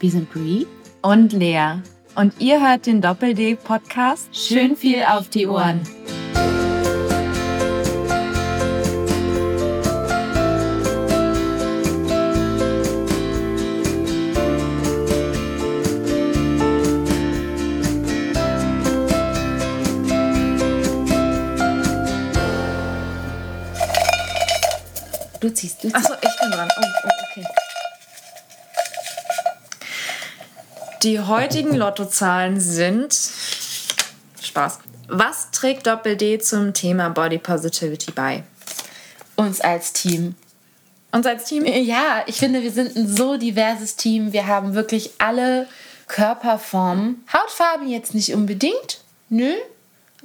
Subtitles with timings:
[0.00, 0.66] Wir sind Brie
[1.02, 1.74] und Lea.
[2.14, 4.34] Und ihr hört den Doppel-D-Podcast.
[4.34, 5.82] Schön viel auf die Ohren.
[31.02, 33.18] Die heutigen Lottozahlen sind.
[34.42, 34.80] Spaß.
[35.08, 38.42] Was trägt Doppel-D zum Thema Body Positivity bei?
[39.34, 40.34] Uns als Team.
[41.10, 41.64] Uns als Team?
[41.64, 44.34] Ja, ich finde, wir sind ein so diverses Team.
[44.34, 45.66] Wir haben wirklich alle
[46.06, 47.24] Körperformen.
[47.32, 49.00] Hautfarben jetzt nicht unbedingt.
[49.30, 49.54] Nö,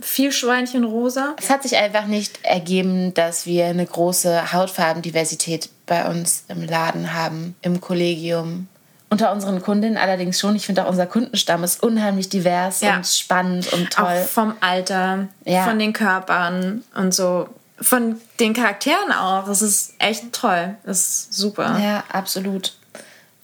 [0.01, 1.35] viel Schweinchen rosa.
[1.39, 7.13] Es hat sich einfach nicht ergeben, dass wir eine große Hautfarbendiversität bei uns im Laden
[7.13, 8.67] haben, im Kollegium.
[9.15, 10.57] Unter unseren Kundinnen allerdings schon.
[10.57, 12.97] Ich finde auch unser Kundenstamm ist unheimlich divers ja.
[12.97, 14.03] und spannend und toll.
[14.07, 15.63] Auch vom Alter, ja.
[15.63, 17.47] von den Körpern und so.
[17.79, 19.45] Von den Charakteren auch.
[19.45, 20.75] Das ist echt toll.
[20.83, 21.79] Das ist super.
[21.81, 22.73] Ja, absolut.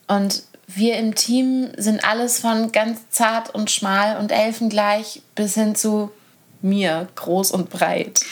[0.07, 5.73] Und wir im Team sind alles von ganz zart und schmal und elfengleich bis hin
[5.73, 6.11] zu
[6.61, 8.25] mir groß und breit.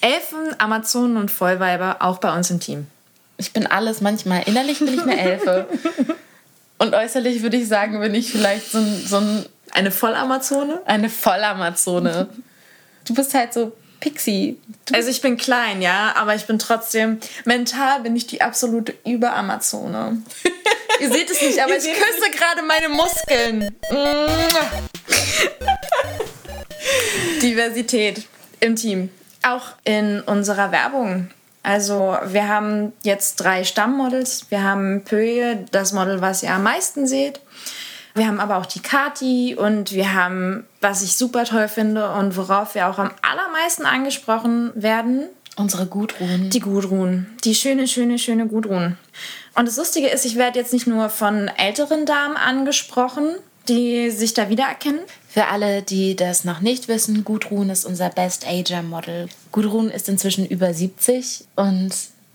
[0.00, 2.86] Elfen, Amazonen und Vollweiber auch bei uns im Team.
[3.36, 4.44] Ich bin alles manchmal.
[4.46, 5.68] Innerlich bin ich eine Elfe.
[6.78, 9.04] und äußerlich würde ich sagen, bin ich vielleicht so ein.
[9.06, 10.80] So ein eine Vollamazone?
[10.86, 12.28] Eine Vollamazone.
[13.04, 14.58] Du bist halt so Pixie.
[14.86, 18.94] Du also ich bin klein, ja, aber ich bin trotzdem, mental bin ich die absolute
[19.04, 20.22] Überamazone.
[21.00, 23.76] Ihr seht es nicht, aber ich küsse gerade meine Muskeln.
[27.42, 28.26] Diversität
[28.60, 29.10] im Team.
[29.42, 31.28] Auch in unserer Werbung.
[31.66, 34.46] Also wir haben jetzt drei Stammmodels.
[34.50, 37.40] Wir haben Pöje, das Model, was ihr am meisten seht.
[38.14, 42.36] Wir haben aber auch die Kati und wir haben, was ich super toll finde und
[42.36, 45.24] worauf wir auch am allermeisten angesprochen werden.
[45.56, 46.50] Unsere Gudrun.
[46.50, 47.26] Die Gudrun.
[47.42, 48.96] Die schöne, schöne, schöne Gudrun.
[49.56, 53.34] Und das Lustige ist, ich werde jetzt nicht nur von älteren Damen angesprochen,
[53.68, 55.00] die sich da wiedererkennen.
[55.36, 59.28] Für alle, die das noch nicht wissen, Gudrun ist unser Best Ager Model.
[59.52, 61.90] Gudrun ist inzwischen über 70 und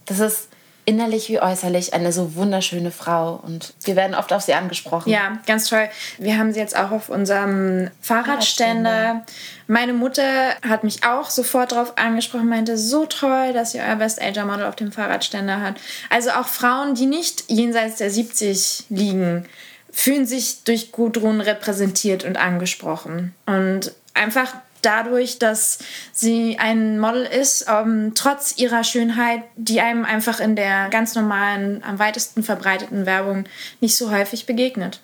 [0.06, 0.50] das ist
[0.86, 5.10] innerlich wie äußerlich eine so wunderschöne Frau und wir werden oft auf sie angesprochen.
[5.10, 5.90] Ja, ganz toll.
[6.20, 9.26] Wir haben sie jetzt auch auf unserem Fahrradständer.
[9.66, 14.22] Meine Mutter hat mich auch sofort darauf angesprochen, meinte, so toll, dass ihr euer Best
[14.22, 15.78] Ager Model auf dem Fahrradständer hat.
[16.12, 19.48] Also auch Frauen, die nicht jenseits der 70 liegen,
[19.92, 23.34] fühlen sich durch Gudrun repräsentiert und angesprochen.
[23.46, 25.80] Und einfach dadurch, dass
[26.12, 31.84] sie ein Model ist, ähm, trotz ihrer Schönheit, die einem einfach in der ganz normalen,
[31.84, 33.46] am weitesten verbreiteten Werbung
[33.80, 35.00] nicht so häufig begegnet.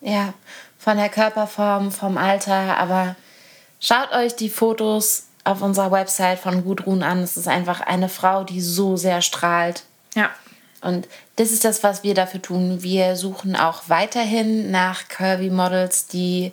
[0.00, 0.34] Ja,
[0.78, 3.16] von der Körperform, vom Alter, aber
[3.80, 7.22] schaut euch die Fotos auf unserer Website von Gudrun an.
[7.22, 9.84] Es ist einfach eine Frau, die so sehr strahlt.
[10.14, 10.30] Ja.
[10.80, 12.82] Und das ist das, was wir dafür tun.
[12.82, 16.52] Wir suchen auch weiterhin nach Curvy Models, die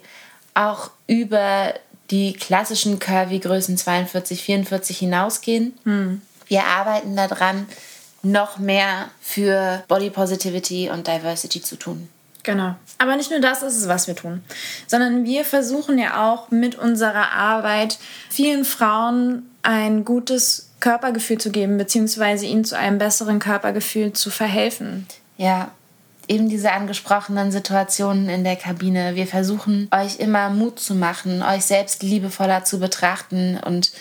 [0.54, 1.74] auch über
[2.10, 5.78] die klassischen Curvy-Größen 42, 44 hinausgehen.
[5.84, 6.22] Hm.
[6.46, 7.66] Wir arbeiten daran,
[8.22, 12.08] noch mehr für Body Positivity und Diversity zu tun.
[12.42, 12.74] Genau.
[12.98, 14.42] Aber nicht nur das ist es, was wir tun,
[14.86, 17.98] sondern wir versuchen ja auch mit unserer Arbeit
[18.30, 25.06] vielen Frauen ein gutes Körpergefühl zu geben, beziehungsweise ihnen zu einem besseren Körpergefühl zu verhelfen.
[25.36, 25.70] Ja,
[26.28, 29.14] eben diese angesprochenen Situationen in der Kabine.
[29.14, 33.92] Wir versuchen euch immer Mut zu machen, euch selbst liebevoller zu betrachten und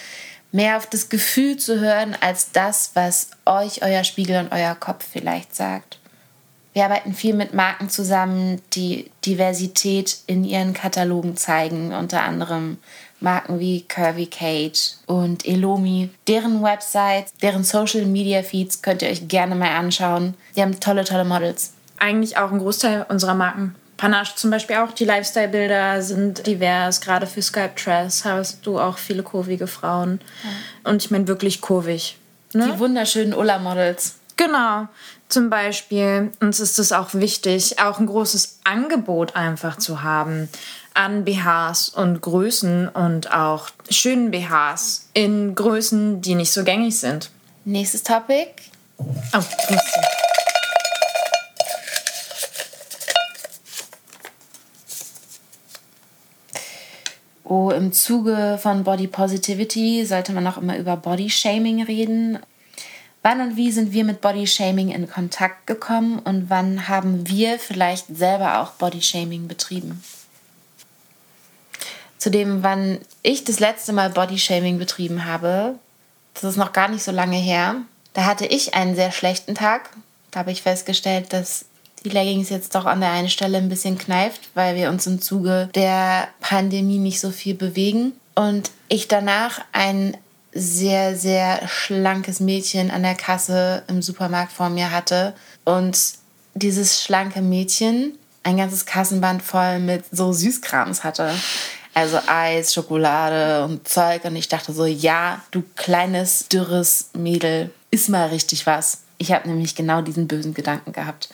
[0.52, 5.06] mehr auf das Gefühl zu hören, als das, was euch euer Spiegel und euer Kopf
[5.10, 6.00] vielleicht sagt.
[6.74, 12.78] Wir arbeiten viel mit Marken zusammen, die Diversität in ihren Katalogen zeigen, unter anderem
[13.20, 16.10] Marken wie Curvy Cage und Elomi.
[16.28, 20.36] Deren Websites, deren Social Media Feeds könnt ihr euch gerne mal anschauen.
[20.56, 21.74] Die haben tolle, tolle Models.
[21.98, 23.76] Eigentlich auch ein Großteil unserer Marken.
[23.98, 24.92] Panache zum Beispiel auch.
[24.92, 27.02] Die Lifestyle-Bilder sind divers.
[27.02, 30.22] Gerade für Skype Dress hast du auch viele kurvige Frauen.
[30.44, 30.92] Ja.
[30.92, 32.18] Und ich meine wirklich kurvig.
[32.54, 32.72] Ne?
[32.72, 34.16] Die wunderschönen Ulla-Models.
[34.38, 34.88] Genau.
[35.30, 40.48] Zum Beispiel, uns ist es auch wichtig, auch ein großes Angebot einfach zu haben
[40.98, 47.30] an BHs und Größen und auch schönen BHs in Größen, die nicht so gängig sind.
[47.66, 48.52] Nächstes Topic.
[48.98, 50.02] Oh, Grüße.
[57.44, 62.40] Oh, im Zuge von Body Positivity sollte man auch immer über Body Shaming reden
[63.30, 68.06] Wann und wie sind wir mit Bodyshaming in Kontakt gekommen und wann haben wir vielleicht
[68.08, 70.02] selber auch Bodyshaming betrieben?
[72.18, 75.76] Zudem, wann ich das letzte Mal Bodyshaming betrieben habe,
[76.34, 77.76] das ist noch gar nicht so lange her,
[78.14, 79.92] da hatte ich einen sehr schlechten Tag.
[80.32, 81.66] Da habe ich festgestellt, dass
[82.04, 85.22] die Leggings jetzt doch an der einen Stelle ein bisschen kneift, weil wir uns im
[85.22, 88.14] Zuge der Pandemie nicht so viel bewegen.
[88.34, 90.18] Und ich danach ein
[90.52, 95.36] sehr, sehr schlankes Mädchen an der Kasse im Supermarkt vor mir hatte.
[95.64, 95.98] Und
[96.56, 101.36] dieses schlanke Mädchen ein ganzes Kassenband voll mit so Süßkrams hatte.
[101.98, 104.24] Also Eis, Schokolade und Zeug.
[104.24, 109.00] Und ich dachte so, ja, du kleines, dürres Mädel, iss mal richtig was.
[109.18, 111.28] Ich habe nämlich genau diesen bösen Gedanken gehabt.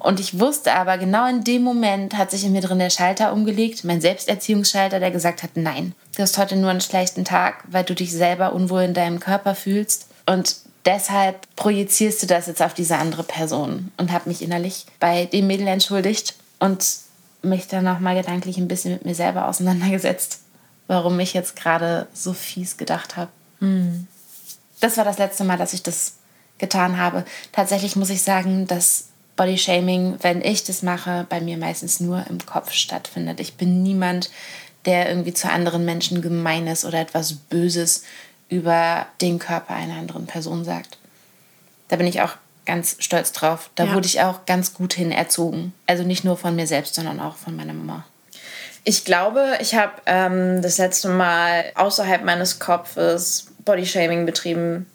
[0.00, 3.32] Und ich wusste aber, genau in dem Moment hat sich in mir drin der Schalter
[3.32, 7.84] umgelegt, mein Selbsterziehungsschalter, der gesagt hat, nein, du hast heute nur einen schlechten Tag, weil
[7.84, 10.08] du dich selber unwohl in deinem Körper fühlst.
[10.26, 13.92] Und deshalb projizierst du das jetzt auf diese andere Person.
[13.98, 17.06] Und habe mich innerlich bei dem Mädel entschuldigt und
[17.42, 20.40] mich dann nochmal gedanklich ein bisschen mit mir selber auseinandergesetzt,
[20.86, 23.30] warum ich jetzt gerade so fies gedacht habe.
[23.60, 24.06] Mhm.
[24.80, 26.14] Das war das letzte Mal, dass ich das
[26.58, 27.24] getan habe.
[27.52, 32.44] Tatsächlich muss ich sagen, dass Bodyshaming, wenn ich das mache, bei mir meistens nur im
[32.44, 33.38] Kopf stattfindet.
[33.40, 34.30] Ich bin niemand,
[34.84, 38.02] der irgendwie zu anderen Menschen gemein ist oder etwas Böses
[38.48, 40.98] über den Körper einer anderen Person sagt.
[41.88, 42.32] Da bin ich auch
[42.68, 43.70] ganz stolz drauf.
[43.74, 43.94] Da ja.
[43.94, 45.72] wurde ich auch ganz gut hin erzogen.
[45.86, 48.04] Also nicht nur von mir selbst, sondern auch von meiner Mama.
[48.84, 54.86] Ich glaube, ich habe ähm, das letzte Mal außerhalb meines Kopfes Bodyshaming betrieben,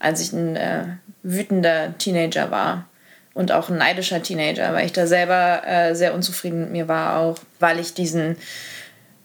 [0.00, 0.84] als ich ein äh,
[1.22, 2.88] wütender Teenager war
[3.34, 7.18] und auch ein neidischer Teenager, weil ich da selber äh, sehr unzufrieden mit mir war,
[7.18, 8.36] auch weil ich diesen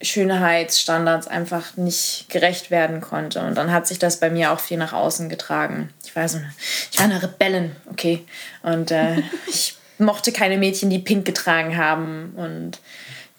[0.03, 3.41] Schönheitsstandards einfach nicht gerecht werden konnte.
[3.41, 5.89] Und dann hat sich das bei mir auch viel nach außen getragen.
[6.05, 6.53] Ich war so eine,
[6.91, 8.23] ich war eine Rebellin, okay.
[8.61, 9.17] Und äh,
[9.47, 12.79] ich mochte keine Mädchen, die pink getragen haben und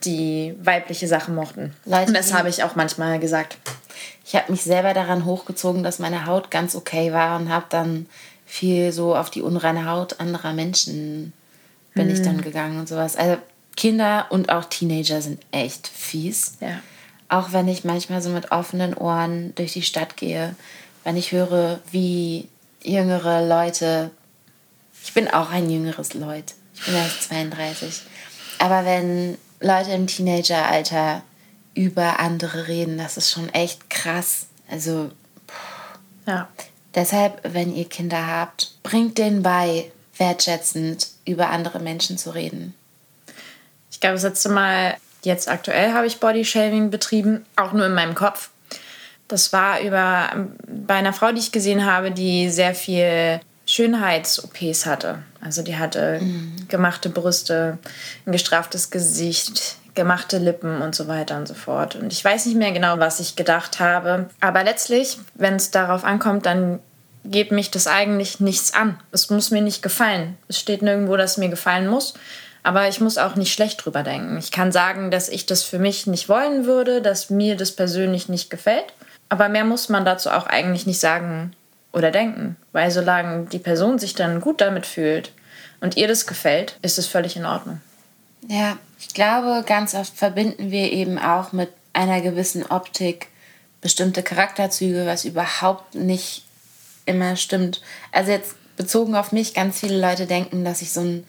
[0.05, 1.75] die weibliche Sachen mochten.
[1.84, 3.56] Leute, und das habe ich auch manchmal gesagt.
[4.26, 8.06] Ich habe mich selber daran hochgezogen, dass meine Haut ganz okay war und habe dann
[8.46, 11.32] viel so auf die unreine Haut anderer Menschen
[11.94, 12.14] bin mhm.
[12.14, 13.16] ich dann gegangen und sowas.
[13.16, 13.38] Also
[13.76, 16.55] Kinder und auch Teenager sind echt fies.
[16.61, 16.81] Ja.
[17.29, 20.55] Auch wenn ich manchmal so mit offenen Ohren durch die Stadt gehe,
[21.03, 22.49] wenn ich höre, wie
[22.82, 24.11] jüngere Leute,
[25.03, 28.03] ich bin auch ein jüngeres Leut, ich bin erst 32,
[28.59, 31.23] aber wenn Leute im Teenageralter
[31.75, 34.47] über andere reden, das ist schon echt krass.
[34.71, 35.11] Also,
[36.26, 36.49] ja.
[36.94, 42.75] Deshalb, wenn ihr Kinder habt, bringt denen bei, wertschätzend über andere Menschen zu reden.
[44.04, 48.14] Ich glaube, das letzte Mal, jetzt aktuell, habe ich Bodyshaving betrieben, auch nur in meinem
[48.14, 48.50] Kopf.
[49.28, 50.28] Das war über
[50.66, 55.20] bei einer Frau, die ich gesehen habe, die sehr viel Schönheits-OPs hatte.
[55.40, 56.68] Also die hatte mhm.
[56.68, 57.78] gemachte Brüste,
[58.26, 61.96] ein gestraftes Gesicht, gemachte Lippen und so weiter und so fort.
[61.96, 64.28] Und ich weiß nicht mehr genau, was ich gedacht habe.
[64.42, 66.80] Aber letztlich, wenn es darauf ankommt, dann
[67.24, 69.00] geht mich das eigentlich nichts an.
[69.12, 70.36] Es muss mir nicht gefallen.
[70.48, 72.12] Es steht nirgendwo, dass es mir gefallen muss.
[72.64, 74.38] Aber ich muss auch nicht schlecht drüber denken.
[74.38, 78.28] Ich kann sagen, dass ich das für mich nicht wollen würde, dass mir das persönlich
[78.28, 78.87] nicht gefällt.
[79.28, 81.55] Aber mehr muss man dazu auch eigentlich nicht sagen
[81.93, 82.56] oder denken.
[82.72, 85.31] Weil solange die Person sich dann gut damit fühlt
[85.81, 87.81] und ihr das gefällt, ist es völlig in Ordnung.
[88.49, 93.28] Ja, ich glaube, ganz oft verbinden wir eben auch mit einer gewissen Optik
[93.83, 96.44] bestimmte Charakterzüge, was überhaupt nicht
[97.04, 97.83] immer stimmt.
[98.11, 101.26] Also jetzt bezogen auf mich, ganz viele Leute denken, dass ich so ein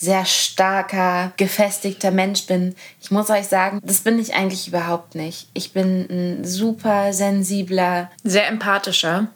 [0.00, 2.76] sehr starker, gefestigter Mensch bin.
[3.00, 5.48] Ich muss euch sagen, das bin ich eigentlich überhaupt nicht.
[5.54, 9.26] Ich bin ein super sensibler, sehr empathischer.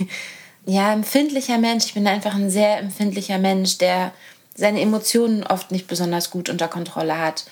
[0.66, 1.86] ja, empfindlicher Mensch.
[1.86, 4.12] Ich bin einfach ein sehr empfindlicher Mensch, der
[4.54, 7.46] seine Emotionen oft nicht besonders gut unter Kontrolle hat.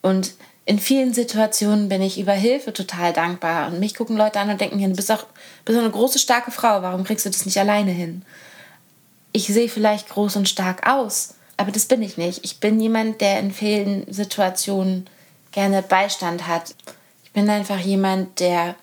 [0.00, 0.32] Und
[0.64, 3.68] in vielen Situationen bin ich über Hilfe total dankbar.
[3.68, 5.26] Und mich gucken Leute an und denken, du bist auch
[5.66, 6.80] bist eine große, starke Frau.
[6.80, 8.22] Warum kriegst du das nicht alleine hin?
[9.32, 12.44] Ich sehe vielleicht groß und stark aus, aber das bin ich nicht.
[12.44, 15.08] Ich bin jemand, der in vielen Situationen
[15.52, 16.74] gerne Beistand hat.
[17.24, 18.74] Ich bin einfach jemand, der.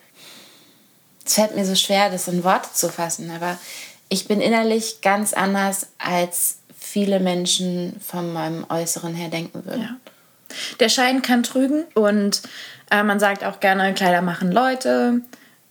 [1.26, 3.58] Es fällt mir so schwer, das in Worte zu fassen, aber
[4.10, 9.82] ich bin innerlich ganz anders als viele Menschen von meinem Äußeren her denken würden.
[9.82, 9.96] Ja.
[10.82, 12.42] Der Schein kann trügen und
[12.92, 15.22] äh, man sagt auch gerne, Kleider machen Leute.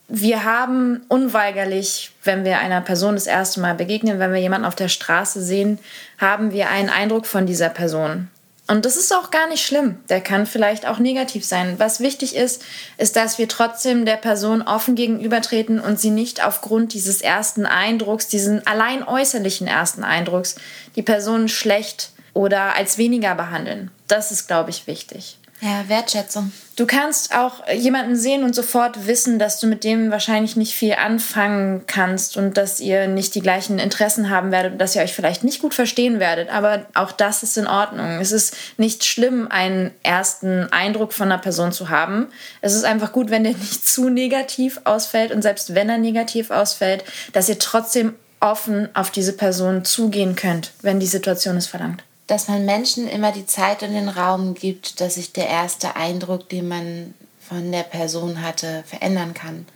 [0.08, 4.74] Wir haben unweigerlich, wenn wir einer Person das erste Mal begegnen, wenn wir jemanden auf
[4.74, 5.78] der Straße sehen,
[6.18, 8.28] haben wir einen Eindruck von dieser Person.
[8.68, 9.98] Und das ist auch gar nicht schlimm.
[10.08, 11.74] Der kann vielleicht auch negativ sein.
[11.78, 12.62] Was wichtig ist,
[12.96, 18.28] ist, dass wir trotzdem der Person offen gegenübertreten und sie nicht aufgrund dieses ersten Eindrucks,
[18.28, 20.56] diesen allein äußerlichen ersten Eindrucks,
[20.94, 23.90] die Person schlecht oder als weniger behandeln.
[24.08, 25.38] Das ist, glaube ich, wichtig.
[25.64, 26.50] Ja, Wertschätzung.
[26.74, 30.94] Du kannst auch jemanden sehen und sofort wissen, dass du mit dem wahrscheinlich nicht viel
[30.94, 35.14] anfangen kannst und dass ihr nicht die gleichen Interessen haben werdet und dass ihr euch
[35.14, 36.48] vielleicht nicht gut verstehen werdet.
[36.50, 38.18] Aber auch das ist in Ordnung.
[38.20, 42.26] Es ist nicht schlimm, einen ersten Eindruck von einer Person zu haben.
[42.60, 46.50] Es ist einfach gut, wenn der nicht zu negativ ausfällt und selbst wenn er negativ
[46.50, 47.04] ausfällt,
[47.34, 52.48] dass ihr trotzdem offen auf diese Person zugehen könnt, wenn die Situation es verlangt dass
[52.48, 56.68] man Menschen immer die Zeit und den Raum gibt, dass sich der erste Eindruck, den
[56.68, 59.66] man von der Person hatte, verändern kann.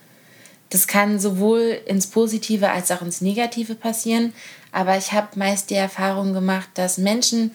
[0.70, 4.32] Das kann sowohl ins Positive als auch ins Negative passieren,
[4.72, 7.52] aber ich habe meist die Erfahrung gemacht, dass Menschen,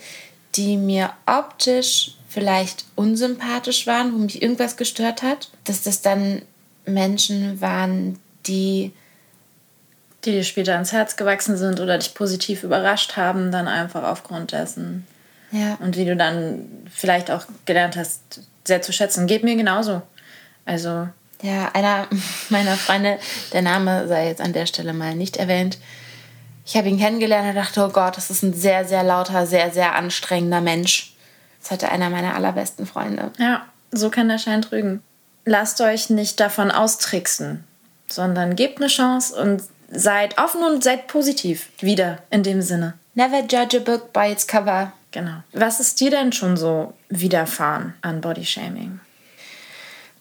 [0.55, 6.41] die mir optisch vielleicht unsympathisch waren, wo mich irgendwas gestört hat, dass das dann
[6.85, 8.17] Menschen waren,
[8.47, 8.91] die
[10.25, 14.51] die dir später ans Herz gewachsen sind oder dich positiv überrascht haben, dann einfach aufgrund
[14.51, 15.07] dessen.
[15.51, 15.77] Ja.
[15.79, 19.27] Und wie du dann vielleicht auch gelernt hast, sehr zu schätzen.
[19.27, 20.01] Geht mir genauso.
[20.65, 21.07] Also.
[21.41, 22.07] Ja, einer
[22.49, 23.17] meiner Freunde,
[23.51, 25.77] der Name sei jetzt an der Stelle mal nicht erwähnt.
[26.65, 29.71] Ich habe ihn kennengelernt und dachte, oh Gott, das ist ein sehr, sehr lauter, sehr,
[29.71, 31.15] sehr anstrengender Mensch.
[31.59, 33.31] Das hatte einer meiner allerbesten Freunde.
[33.39, 35.01] Ja, so kann der Schein trügen.
[35.43, 37.63] Lasst euch nicht davon austricksen,
[38.07, 41.69] sondern gebt eine Chance und seid offen und seid positiv.
[41.79, 42.93] Wieder in dem Sinne.
[43.13, 44.93] Never judge a book by its cover.
[45.11, 45.43] Genau.
[45.51, 48.99] Was ist dir denn schon so widerfahren an Bodyshaming?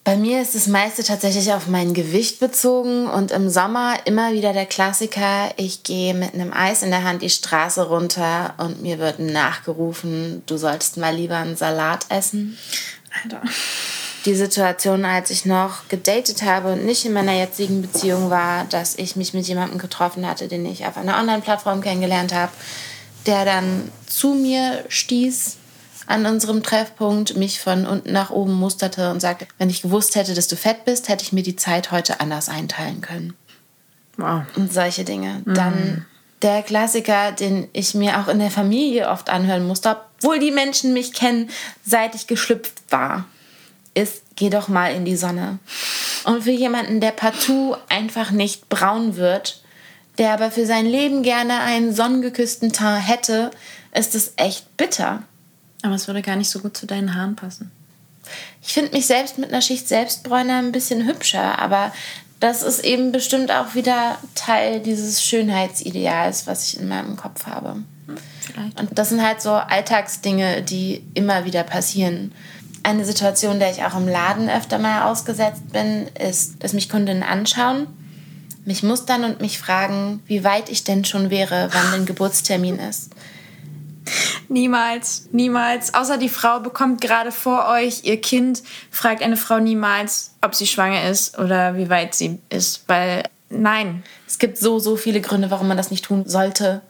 [0.03, 4.53] Bei mir ist das meiste tatsächlich auf mein Gewicht bezogen und im Sommer immer wieder
[4.53, 8.99] der Klassiker, ich gehe mit einem Eis in der Hand die Straße runter und mir
[8.99, 12.59] wird nachgerufen, du solltest mal lieber einen Salat essen.
[13.23, 13.43] Alter
[14.25, 18.97] die Situation, als ich noch gedatet habe und nicht in meiner jetzigen Beziehung war, dass
[18.97, 22.53] ich mich mit jemandem getroffen hatte, den ich auf einer Online-Plattform kennengelernt habe,
[23.27, 25.57] der dann zu mir stieß
[26.07, 30.35] an unserem Treffpunkt, mich von unten nach oben musterte und sagte, wenn ich gewusst hätte,
[30.35, 33.35] dass du fett bist, hätte ich mir die Zeit heute anders einteilen können.
[34.17, 34.43] Wow.
[34.57, 35.43] Und solche Dinge.
[35.45, 35.55] Mhm.
[35.55, 36.07] Dann
[36.43, 40.93] der Klassiker, den ich mir auch in der Familie oft anhören musste, obwohl die Menschen
[40.93, 41.51] mich kennen,
[41.87, 43.27] seit ich geschlüpft war
[44.01, 45.59] ist, geh doch mal in die Sonne.
[46.25, 49.63] Und für jemanden, der partout einfach nicht braun wird,
[50.19, 53.51] der aber für sein Leben gerne einen sonnengeküssten Teint hätte,
[53.95, 55.23] ist es echt bitter.
[55.83, 57.71] Aber es würde gar nicht so gut zu deinen Haaren passen.
[58.63, 61.93] Ich finde mich selbst mit einer Schicht Selbstbräuner ein bisschen hübscher, aber
[62.39, 67.77] das ist eben bestimmt auch wieder Teil dieses Schönheitsideals, was ich in meinem Kopf habe.
[68.41, 68.81] Vielleicht.
[68.81, 72.33] Und das sind halt so Alltagsdinge, die immer wieder passieren.
[72.83, 77.23] Eine Situation, der ich auch im Laden öfter mal ausgesetzt bin, ist, dass mich Kundinnen
[77.23, 77.87] anschauen,
[78.65, 83.11] mich mustern und mich fragen, wie weit ich denn schon wäre, wann denn Geburtstermin ist.
[84.49, 85.95] Niemals, niemals.
[85.95, 90.67] Außer die Frau bekommt gerade vor euch ihr Kind, fragt eine Frau niemals, ob sie
[90.67, 94.03] schwanger ist oder wie weit sie ist, weil nein.
[94.27, 96.81] Es gibt so, so viele Gründe, warum man das nicht tun sollte.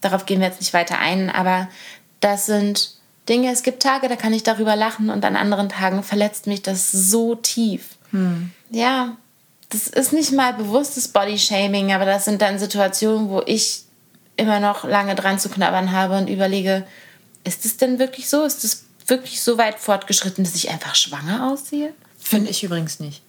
[0.00, 1.68] Darauf gehen wir jetzt nicht weiter ein, aber
[2.20, 2.97] das sind
[3.28, 6.62] Dinge, es gibt Tage, da kann ich darüber lachen und an anderen Tagen verletzt mich
[6.62, 7.96] das so tief.
[8.10, 8.50] Hm.
[8.70, 9.16] Ja,
[9.68, 13.82] das ist nicht mal bewusstes Bodyshaming, aber das sind dann Situationen, wo ich
[14.36, 16.86] immer noch lange dran zu knabbern habe und überlege,
[17.44, 18.44] ist es denn wirklich so?
[18.44, 21.92] Ist es wirklich so weit fortgeschritten, dass ich einfach schwanger aussehe?
[22.18, 23.22] Finde ich übrigens nicht.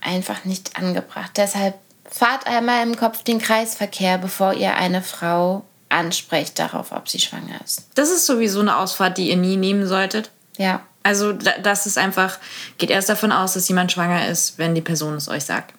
[0.00, 1.32] Einfach nicht angebracht.
[1.36, 7.18] Deshalb fahrt einmal im Kopf den Kreisverkehr, bevor ihr eine Frau ansprecht darauf, ob sie
[7.18, 7.86] schwanger ist.
[7.94, 10.30] Das ist sowieso eine Ausfahrt, die ihr nie nehmen solltet.
[10.56, 10.82] Ja.
[11.02, 12.38] Also das ist einfach,
[12.78, 15.72] geht erst davon aus, dass jemand schwanger ist, wenn die Person es euch sagt.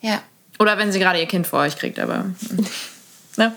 [0.00, 0.22] Ja.
[0.58, 2.26] Oder wenn sie gerade ihr Kind vor euch kriegt, aber.
[3.36, 3.52] ne?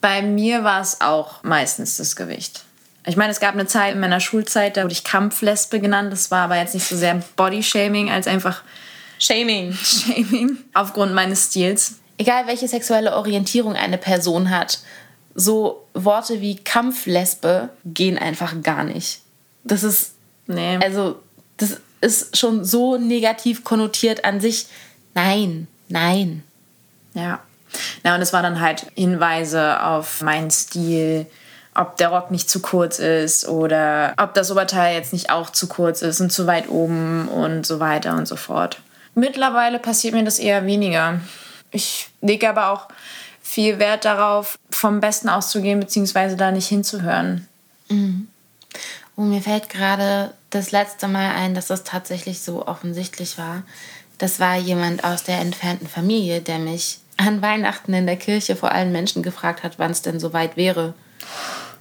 [0.00, 2.64] Bei mir war es auch meistens das Gewicht.
[3.06, 6.12] Ich meine, es gab eine Zeit in meiner Schulzeit, da wurde ich Kampflesbe genannt.
[6.12, 8.62] Das war aber jetzt nicht so sehr Bodyshaming als einfach
[9.18, 9.72] Shaming.
[9.72, 10.58] Shaming.
[10.74, 14.78] Aufgrund meines Stils egal welche sexuelle Orientierung eine Person hat,
[15.34, 19.22] so Worte wie Kampflesbe gehen einfach gar nicht.
[19.64, 20.12] Das ist,
[20.46, 20.78] nee.
[20.82, 21.20] also,
[21.56, 24.66] das ist schon so negativ konnotiert an sich.
[25.14, 26.44] Nein, nein.
[27.14, 27.40] Ja.
[28.04, 31.26] Na, und es war dann halt Hinweise auf meinen Stil,
[31.74, 35.66] ob der Rock nicht zu kurz ist oder ob das Oberteil jetzt nicht auch zu
[35.66, 38.80] kurz ist und zu weit oben und so weiter und so fort.
[39.14, 41.20] Mittlerweile passiert mir das eher weniger.
[41.72, 42.88] Ich lege aber auch
[43.40, 47.48] viel Wert darauf, vom Besten auszugehen, beziehungsweise da nicht hinzuhören.
[47.88, 48.28] Mhm.
[49.16, 53.62] Oh, mir fällt gerade das letzte Mal ein, dass das tatsächlich so offensichtlich war.
[54.18, 58.72] Das war jemand aus der entfernten Familie, der mich an Weihnachten in der Kirche vor
[58.72, 60.94] allen Menschen gefragt hat, wann es denn soweit wäre.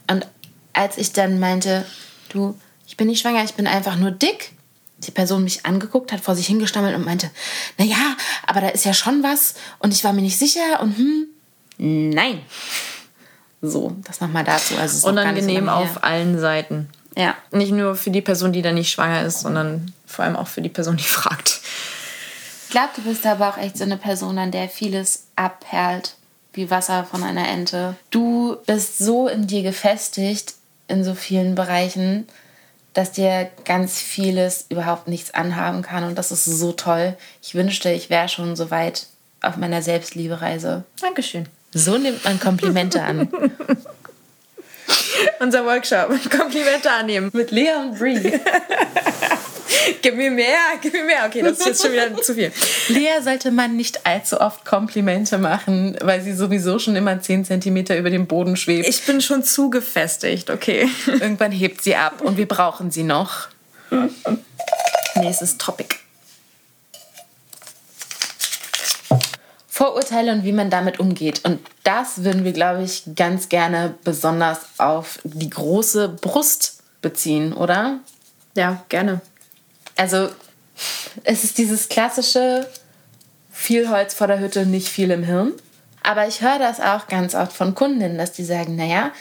[0.09, 0.27] Und
[0.73, 1.85] als ich dann meinte,
[2.29, 2.55] du,
[2.87, 4.53] ich bin nicht schwanger, ich bin einfach nur dick,
[5.01, 7.29] die Person mich angeguckt hat, vor sich hingestammelt und meinte,
[7.77, 8.15] na ja,
[8.45, 11.27] aber da ist ja schon was und ich war mir nicht sicher und hm,
[12.09, 12.41] nein.
[13.61, 14.75] So, das nochmal dazu.
[14.77, 16.89] Also Unangenehm so auf allen Seiten.
[17.15, 17.35] Ja.
[17.51, 20.61] Nicht nur für die Person, die da nicht schwanger ist, sondern vor allem auch für
[20.61, 21.61] die Person, die fragt.
[22.65, 26.15] Ich glaube, du bist aber auch echt so eine Person, an der vieles abperlt,
[26.53, 27.95] wie Wasser von einer Ente.
[28.09, 30.55] Du bist so in dir gefestigt
[30.87, 32.27] in so vielen Bereichen,
[32.93, 36.03] dass dir ganz vieles überhaupt nichts anhaben kann.
[36.03, 37.15] Und das ist so toll.
[37.41, 39.07] Ich wünschte, ich wäre schon so weit
[39.41, 40.83] auf meiner Selbstliebe-Reise.
[40.99, 41.47] Dankeschön.
[41.73, 43.31] So nimmt man Komplimente an.
[45.39, 46.09] Unser Workshop.
[46.29, 47.29] Komplimente annehmen.
[47.33, 48.39] Mit Lea und Brie.
[50.01, 51.25] gib mir mehr, gib mir mehr.
[51.27, 52.51] Okay, das ist jetzt schon wieder zu viel.
[52.89, 57.77] Lea sollte man nicht allzu oft Komplimente machen, weil sie sowieso schon immer 10 cm
[57.97, 58.87] über dem Boden schwebt.
[58.87, 60.89] Ich bin schon zu gefestigt, okay.
[61.07, 63.47] Irgendwann hebt sie ab und wir brauchen sie noch.
[65.15, 65.95] Nächstes Topic.
[69.67, 71.41] Vorurteile und wie man damit umgeht.
[71.43, 77.99] Und das würden wir, glaube ich, ganz gerne besonders auf die große Brust beziehen, oder?
[78.55, 79.21] Ja, gerne.
[80.01, 80.29] Also,
[81.23, 82.67] es ist dieses klassische
[83.51, 85.53] viel Holz vor der Hütte, nicht viel im Hirn.
[86.01, 89.11] Aber ich höre das auch ganz oft von Kundinnen, dass die sagen, naja,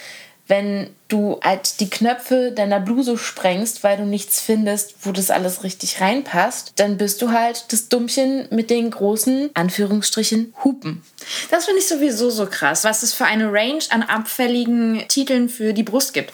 [0.46, 5.64] wenn du halt die Knöpfe deiner Bluse sprengst, weil du nichts findest, wo das alles
[5.64, 11.02] richtig reinpasst, dann bist du halt das Dummchen mit den großen, Anführungsstrichen, Hupen.
[11.50, 15.74] Das finde ich sowieso so krass, was es für eine Range an abfälligen Titeln für
[15.74, 16.32] die Brust gibt.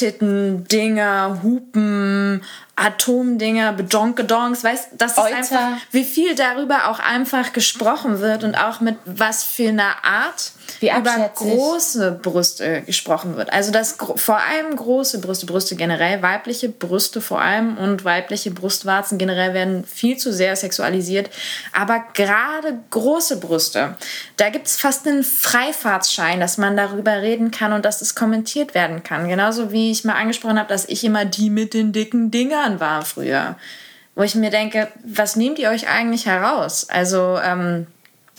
[0.00, 2.42] Titten, Dinger, Hupen,
[2.74, 8.80] Atomdinger, Bedonkedongs, weißt das ist einfach, wie viel darüber auch einfach gesprochen wird und auch
[8.80, 13.52] mit was für einer Art wie über große Brüste gesprochen wird.
[13.52, 19.18] Also dass vor allem große Brüste, Brüste generell, weibliche Brüste vor allem und weibliche Brustwarzen
[19.18, 21.30] generell werden viel zu sehr sexualisiert.
[21.72, 23.96] Aber gerade große Brüste,
[24.36, 28.74] da gibt es fast einen Freifahrtsschein, dass man darüber reden kann und dass es kommentiert
[28.74, 29.28] werden kann.
[29.28, 33.04] Genauso wie ich mal angesprochen habe, dass ich immer die mit den dicken Dingern war
[33.04, 33.56] früher.
[34.14, 36.88] Wo ich mir denke, was nehmt ihr euch eigentlich heraus?
[36.90, 37.86] Also ähm,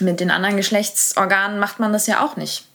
[0.02, 2.66] mit den anderen Geschlechtsorganen macht man das ja auch nicht.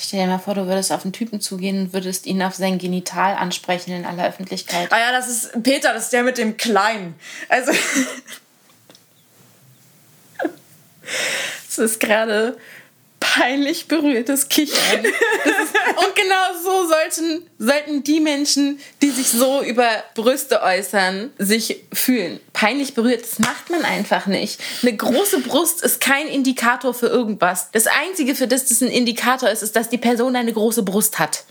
[0.00, 2.78] Stell dir mal vor, du würdest auf einen Typen zugehen und würdest ihn auf sein
[2.78, 4.92] Genital ansprechen in aller Öffentlichkeit.
[4.92, 7.14] Ah ja, das ist Peter, das ist der mit dem Kleinen.
[7.48, 7.72] Also.
[11.68, 12.58] Es ist gerade
[13.34, 15.04] peinlich berührtes Kichern.
[15.04, 15.16] Ist,
[15.96, 22.40] und genau so sollten, sollten die Menschen, die sich so über Brüste äußern, sich fühlen.
[22.52, 24.60] Peinlich berührt, das macht man einfach nicht.
[24.82, 27.70] Eine große Brust ist kein Indikator für irgendwas.
[27.72, 31.18] Das Einzige, für das das ein Indikator ist, ist, dass die Person eine große Brust
[31.18, 31.44] hat.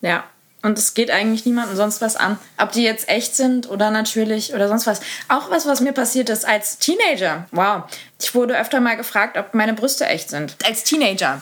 [0.00, 0.24] Ja.
[0.66, 2.40] Und es geht eigentlich niemandem sonst was an.
[2.58, 5.00] Ob die jetzt echt sind oder natürlich oder sonst was.
[5.28, 7.46] Auch was, was mir passiert ist als Teenager.
[7.52, 7.84] Wow.
[8.20, 10.56] Ich wurde öfter mal gefragt, ob meine Brüste echt sind.
[10.66, 11.40] Als Teenager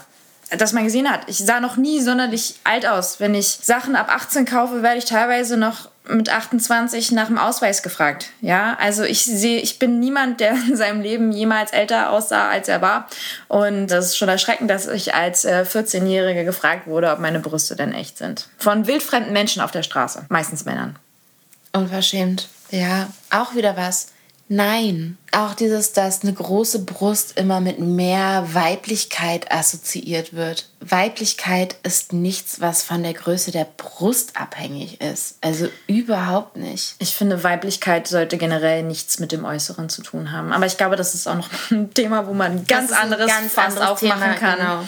[0.58, 1.22] das man gesehen hat.
[1.26, 3.18] Ich sah noch nie sonderlich alt aus.
[3.18, 7.82] Wenn ich Sachen ab 18 kaufe, werde ich teilweise noch mit 28 nach dem Ausweis
[7.82, 8.30] gefragt.
[8.40, 12.68] Ja, also ich sehe, ich bin niemand, der in seinem Leben jemals älter aussah, als
[12.68, 13.08] er war.
[13.48, 17.76] Und das ist schon erschreckend, dass ich als 14-Jährige äh, gefragt wurde, ob meine Brüste
[17.76, 18.48] denn echt sind.
[18.58, 20.26] Von wildfremden Menschen auf der Straße.
[20.28, 20.96] Meistens Männern.
[21.72, 22.48] Unverschämt.
[22.70, 24.08] Ja, auch wieder was.
[24.48, 25.16] Nein.
[25.32, 30.68] Auch dieses, dass eine große Brust immer mit mehr Weiblichkeit assoziiert wird.
[30.80, 35.38] Weiblichkeit ist nichts, was von der Größe der Brust abhängig ist.
[35.40, 36.94] Also überhaupt nicht.
[36.98, 40.52] Ich finde, Weiblichkeit sollte generell nichts mit dem Äußeren zu tun haben.
[40.52, 43.52] Aber ich glaube, das ist auch noch ein Thema, wo man ein ganz anderes ganz
[43.52, 44.58] Fass aufmachen Thema, kann.
[44.58, 44.84] Genau.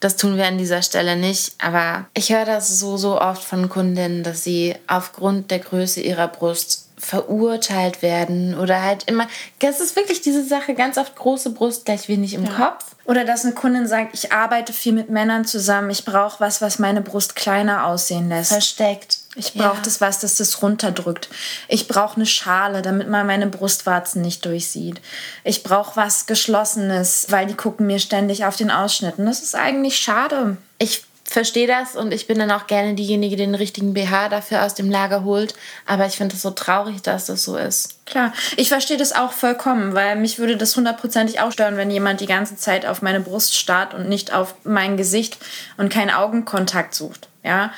[0.00, 1.54] Das tun wir an dieser Stelle nicht.
[1.58, 6.26] Aber ich höre das so, so oft von Kundinnen, dass sie aufgrund der Größe ihrer
[6.26, 9.26] Brust verurteilt werden oder halt immer.
[9.58, 12.52] Das ist wirklich diese Sache, ganz oft große Brust gleich wenig im ja.
[12.52, 12.94] Kopf.
[13.04, 16.78] Oder dass eine Kundin sagt, ich arbeite viel mit Männern zusammen, ich brauche was, was
[16.78, 18.52] meine Brust kleiner aussehen lässt.
[18.52, 19.18] Versteckt.
[19.34, 19.82] Ich brauche ja.
[19.82, 21.28] das was, das das runterdrückt.
[21.66, 25.00] Ich brauche eine Schale, damit man meine Brustwarzen nicht durchsieht.
[25.42, 29.18] Ich brauche was Geschlossenes, weil die gucken mir ständig auf den Ausschnitt.
[29.18, 30.58] Und das ist eigentlich schade.
[30.78, 34.64] Ich verstehe das und ich bin dann auch gerne diejenige, die den richtigen BH dafür
[34.64, 35.54] aus dem Lager holt.
[35.86, 38.04] Aber ich finde es so traurig, dass das so ist.
[38.06, 42.20] Klar, ich verstehe das auch vollkommen, weil mich würde das hundertprozentig auch stören, wenn jemand
[42.20, 45.38] die ganze Zeit auf meine Brust starrt und nicht auf mein Gesicht
[45.76, 47.28] und keinen Augenkontakt sucht.
[47.44, 47.72] Ja,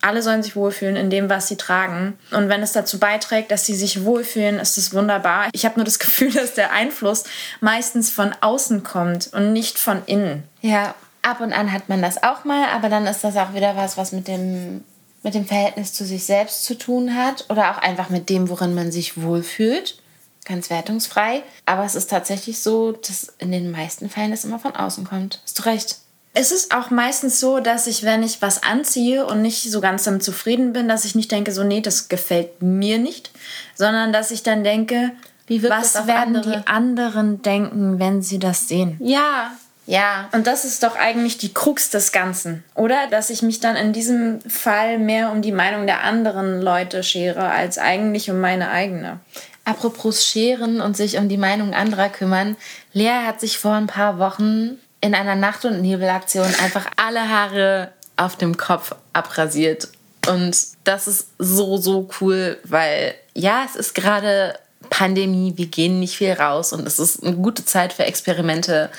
[0.00, 2.18] Alle sollen sich wohlfühlen in dem, was sie tragen.
[2.30, 5.48] Und wenn es dazu beiträgt, dass sie sich wohlfühlen, ist es wunderbar.
[5.52, 7.24] Ich habe nur das Gefühl, dass der Einfluss
[7.60, 10.44] meistens von außen kommt und nicht von innen.
[10.62, 10.94] Ja,
[11.28, 13.96] ab und an hat man das auch mal, aber dann ist das auch wieder was,
[13.96, 14.84] was mit dem,
[15.22, 18.74] mit dem Verhältnis zu sich selbst zu tun hat oder auch einfach mit dem, worin
[18.74, 20.00] man sich wohlfühlt.
[20.44, 21.42] Ganz wertungsfrei.
[21.66, 25.40] Aber es ist tatsächlich so, dass in den meisten Fällen es immer von außen kommt.
[25.44, 25.98] Hast du recht.
[26.32, 30.04] Es ist auch meistens so, dass ich, wenn ich was anziehe und nicht so ganz
[30.04, 33.30] damit zufrieden bin, dass ich nicht denke, so, nee, das gefällt mir nicht,
[33.74, 35.10] sondern dass ich dann denke,
[35.48, 36.58] was werden andere?
[36.58, 38.96] die anderen denken, wenn sie das sehen?
[39.00, 39.52] Ja,
[39.88, 40.28] ja.
[40.32, 43.06] Und das ist doch eigentlich die Krux des Ganzen, oder?
[43.10, 47.48] Dass ich mich dann in diesem Fall mehr um die Meinung der anderen Leute schere,
[47.48, 49.18] als eigentlich um meine eigene.
[49.64, 52.56] Apropos scheren und sich um die Meinung anderer kümmern.
[52.92, 57.92] Lea hat sich vor ein paar Wochen in einer Nacht- und Nebelaktion einfach alle Haare
[58.18, 59.88] auf dem Kopf abrasiert.
[60.28, 64.58] Und das ist so, so cool, weil ja, es ist gerade
[64.90, 68.90] Pandemie, wir gehen nicht viel raus und es ist eine gute Zeit für Experimente.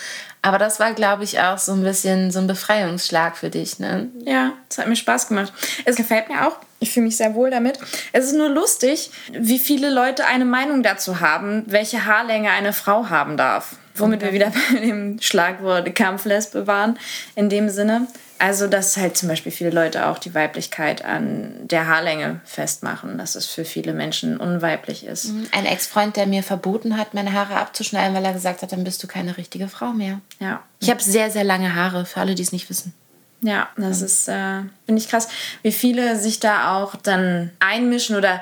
[0.41, 4.09] Aber das war, glaube ich, auch so ein bisschen so ein Befreiungsschlag für dich, ne?
[4.23, 5.51] Ja, es hat mir Spaß gemacht.
[5.83, 6.57] Es gefällt mir auch.
[6.79, 7.77] Ich fühle mich sehr wohl damit.
[8.13, 13.09] Es ist nur lustig, wie viele Leute eine Meinung dazu haben, welche Haarlänge eine Frau
[13.09, 13.75] haben darf.
[13.95, 16.97] Womit wir wieder bei dem Schlagwort Kampflesbe waren,
[17.35, 18.07] in dem Sinne.
[18.39, 23.35] Also, dass halt zum Beispiel viele Leute auch die Weiblichkeit an der Haarlänge festmachen, dass
[23.35, 25.33] es für viele Menschen unweiblich ist.
[25.33, 25.47] Mhm.
[25.51, 29.03] Ein Ex-Freund, der mir verboten hat, meine Haare abzuschneiden, weil er gesagt hat, dann bist
[29.03, 30.21] du keine richtige Frau mehr.
[30.39, 30.63] Ja.
[30.79, 32.93] Ich habe sehr, sehr lange Haare, für alle, die es nicht wissen.
[33.41, 35.29] Ja, das ist, äh, finde ich krass,
[35.61, 38.41] wie viele sich da auch dann einmischen oder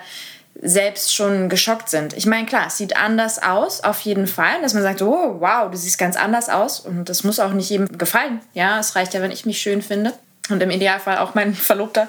[0.61, 2.13] selbst schon geschockt sind.
[2.13, 5.69] Ich meine, klar, es sieht anders aus, auf jeden Fall, dass man sagt, oh, wow,
[5.69, 8.41] du siehst ganz anders aus und das muss auch nicht jedem gefallen.
[8.53, 10.13] Ja, es reicht ja, wenn ich mich schön finde.
[10.49, 12.07] Und im Idealfall auch mein Verlobter.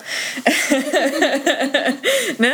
[2.39, 2.53] ne?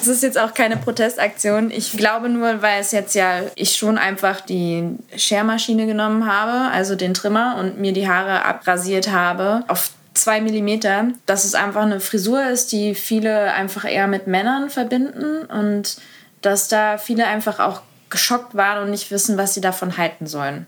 [0.00, 1.70] Es ist jetzt auch keine Protestaktion.
[1.70, 6.94] Ich glaube nur, weil es jetzt ja ich schon einfach die Schermaschine genommen habe, also
[6.94, 12.00] den Trimmer und mir die Haare abrasiert habe auf zwei Millimeter, dass es einfach eine
[12.00, 15.96] Frisur ist, die viele einfach eher mit Männern verbinden und
[16.42, 20.66] dass da viele einfach auch geschockt waren und nicht wissen, was sie davon halten sollen.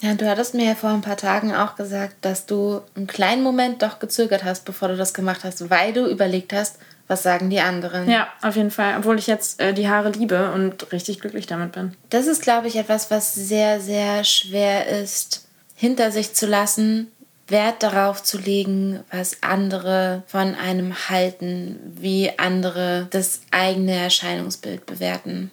[0.00, 3.42] Ja, du hattest mir ja vor ein paar Tagen auch gesagt, dass du einen kleinen
[3.42, 6.76] Moment doch gezögert hast, bevor du das gemacht hast, weil du überlegt hast,
[7.08, 8.08] was sagen die anderen.
[8.08, 8.94] Ja, auf jeden Fall.
[8.98, 11.96] Obwohl ich jetzt äh, die Haare liebe und richtig glücklich damit bin.
[12.10, 17.10] Das ist, glaube ich, etwas, was sehr, sehr schwer ist, hinter sich zu lassen,
[17.48, 25.50] Wert darauf zu legen, was andere von einem halten, wie andere das eigene Erscheinungsbild bewerten.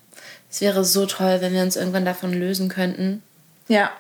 [0.50, 3.24] Es wäre so toll, wenn wir uns irgendwann davon lösen könnten.
[3.68, 3.92] Ja,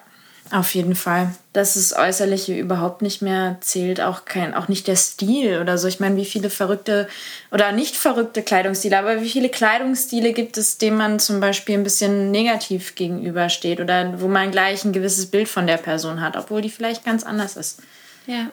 [0.51, 1.33] auf jeden Fall.
[1.53, 5.87] Dass das Äußerliche überhaupt nicht mehr zählt, auch kein, auch nicht der Stil oder so.
[5.87, 7.07] Ich meine, wie viele verrückte
[7.51, 11.83] oder nicht verrückte Kleidungsstile, aber wie viele Kleidungsstile gibt es, denen man zum Beispiel ein
[11.83, 16.61] bisschen negativ gegenübersteht oder wo man gleich ein gewisses Bild von der Person hat, obwohl
[16.61, 17.81] die vielleicht ganz anders ist.
[18.27, 18.51] Ja.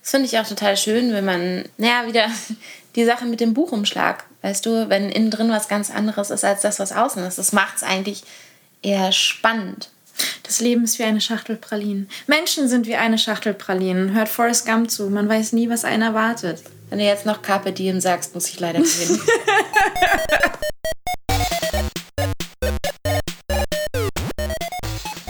[0.00, 2.26] Das finde ich auch total schön, wenn man, naja, wieder
[2.94, 6.62] die Sache mit dem Buchumschlag, weißt du, wenn innen drin was ganz anderes ist als
[6.62, 7.38] das, was außen ist.
[7.38, 8.22] Das macht es eigentlich
[8.82, 9.90] eher spannend.
[10.42, 12.08] Das Leben ist wie eine Schachtel Pralinen.
[12.26, 14.14] Menschen sind wie eine Schachtel Pralinen.
[14.14, 15.10] Hört Forrest Gump zu.
[15.10, 16.62] Man weiß nie, was einen erwartet.
[16.88, 19.20] Wenn du jetzt noch Carpe Diem sagst, muss ich leider gehen.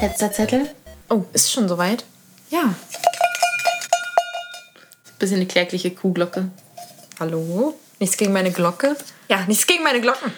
[0.00, 0.70] Letzter Zettel.
[1.11, 2.05] Oh, ist schon soweit?
[2.48, 2.74] Ja.
[5.18, 6.48] Bisschen eine klägliche Kuhglocke.
[7.18, 7.79] Hallo?
[7.98, 8.96] Nichts gegen meine Glocke?
[9.29, 10.33] Ja, nichts gegen meine Glocken.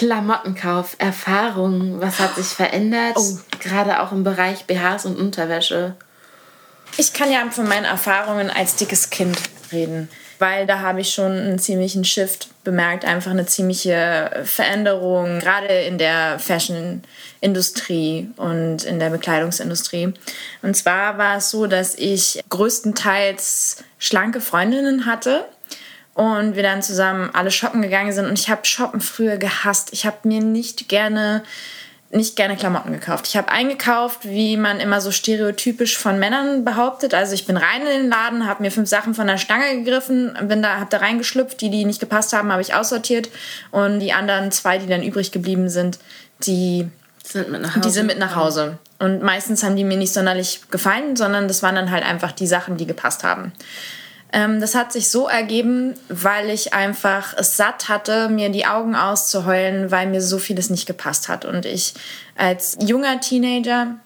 [0.00, 3.16] Klamottenkauf, Erfahrungen, was hat sich verändert?
[3.16, 3.38] Oh.
[3.58, 5.94] Gerade auch im Bereich BHs und Unterwäsche.
[6.96, 9.36] Ich kann ja von meinen Erfahrungen als dickes Kind
[9.70, 10.08] reden,
[10.38, 15.98] weil da habe ich schon einen ziemlichen Shift bemerkt, einfach eine ziemliche Veränderung, gerade in
[15.98, 20.14] der Fashion-Industrie und in der Bekleidungsindustrie.
[20.62, 25.44] Und zwar war es so, dass ich größtenteils schlanke Freundinnen hatte
[26.14, 28.26] und wir dann zusammen alle shoppen gegangen sind.
[28.26, 29.90] Und ich habe Shoppen früher gehasst.
[29.92, 31.42] Ich habe mir nicht gerne
[32.12, 33.28] nicht gerne Klamotten gekauft.
[33.28, 37.14] Ich habe eingekauft, wie man immer so stereotypisch von Männern behauptet.
[37.14, 40.36] Also ich bin rein in den Laden, habe mir fünf Sachen von der Stange gegriffen,
[40.42, 41.60] bin da, habe da reingeschlüpft.
[41.60, 43.30] Die, die nicht gepasst haben, habe ich aussortiert
[43.70, 46.00] und die anderen zwei, die dann übrig geblieben sind,
[46.42, 46.88] die
[47.22, 47.80] sind mit nach Hause.
[47.80, 48.78] Die sind mit nach Hause.
[48.98, 52.48] Und meistens haben die mir nicht sonderlich gefallen, sondern das waren dann halt einfach die
[52.48, 53.52] Sachen, die gepasst haben.
[54.32, 58.94] Ähm, das hat sich so ergeben, weil ich einfach es satt hatte, mir die Augen
[58.94, 61.44] auszuheulen, weil mir so vieles nicht gepasst hat.
[61.44, 61.94] Und ich
[62.36, 63.96] als junger Teenager,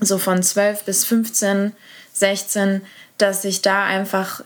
[0.00, 1.72] so von 12 bis 15,
[2.12, 2.82] 16,
[3.18, 4.42] dass ich da einfach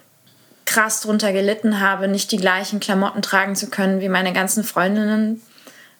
[0.64, 5.42] krass drunter gelitten habe, nicht die gleichen Klamotten tragen zu können wie meine ganzen Freundinnen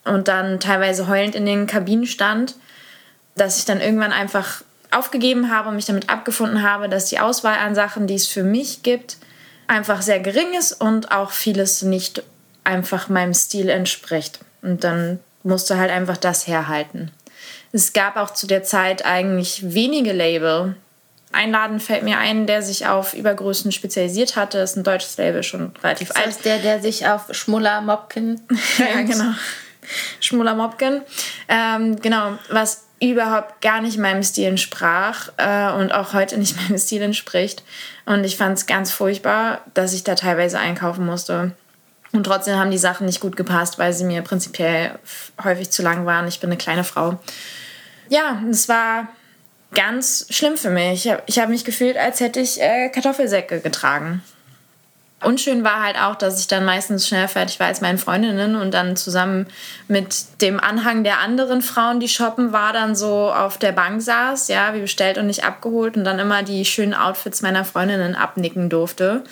[0.05, 2.55] und dann teilweise heulend in den Kabinen stand,
[3.35, 4.63] dass ich dann irgendwann einfach
[4.95, 8.43] aufgegeben habe und mich damit abgefunden habe, dass die Auswahl an Sachen, die es für
[8.43, 9.17] mich gibt,
[9.67, 12.23] einfach sehr gering ist und auch vieles nicht
[12.65, 14.41] einfach meinem Stil entspricht.
[14.61, 17.11] Und dann musste halt einfach das herhalten.
[17.73, 20.77] Es gab auch zu der Zeit eigentlich wenige Label.
[21.33, 24.59] Ein Laden fällt mir ein, der sich auf Übergrößen spezialisiert hatte.
[24.59, 26.27] Das ist ein deutsches Label, schon relativ alt.
[26.27, 28.43] Das ist der, der sich auf Schmuller Mopken
[28.79, 29.33] Ja, genau.
[30.21, 31.01] Schmuller Mopken.
[31.49, 36.79] Ähm, genau, was überhaupt gar nicht meinem Stil entsprach äh, und auch heute nicht meinem
[36.79, 37.63] Stil entspricht.
[38.07, 41.53] Und ich fand es ganz furchtbar, dass ich da teilweise einkaufen musste.
[42.13, 44.99] Und trotzdem haben die Sachen nicht gut gepasst, weil sie mir prinzipiell
[45.43, 46.29] häufig zu lang waren.
[46.29, 47.19] Ich bin eine kleine Frau.
[48.09, 49.09] Ja, es war
[49.75, 51.07] ganz schlimm für mich.
[51.07, 54.23] Ich habe hab mich gefühlt, als hätte ich äh, Kartoffelsäcke getragen.
[55.25, 58.73] Unschön war halt auch, dass ich dann meistens schnell fertig war als meine Freundinnen und
[58.73, 59.47] dann zusammen
[59.89, 64.49] mit dem Anhang der anderen Frauen, die shoppen, war, dann so auf der Bank saß,
[64.49, 68.69] ja, wie bestellt und nicht abgeholt und dann immer die schönen Outfits meiner Freundinnen abnicken
[68.69, 69.23] durfte.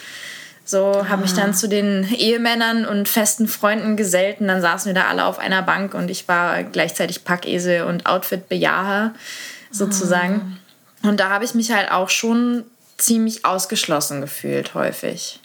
[0.65, 1.09] So ah.
[1.09, 5.09] habe ich dann zu den Ehemännern und festen Freunden gesellt und dann saßen wir da
[5.09, 9.15] alle auf einer Bank und ich war gleichzeitig Packesel und Outfit-Bejaher
[9.71, 10.59] sozusagen.
[11.03, 11.09] Ah.
[11.09, 12.65] Und da habe ich mich halt auch schon
[12.99, 15.40] ziemlich ausgeschlossen gefühlt häufig.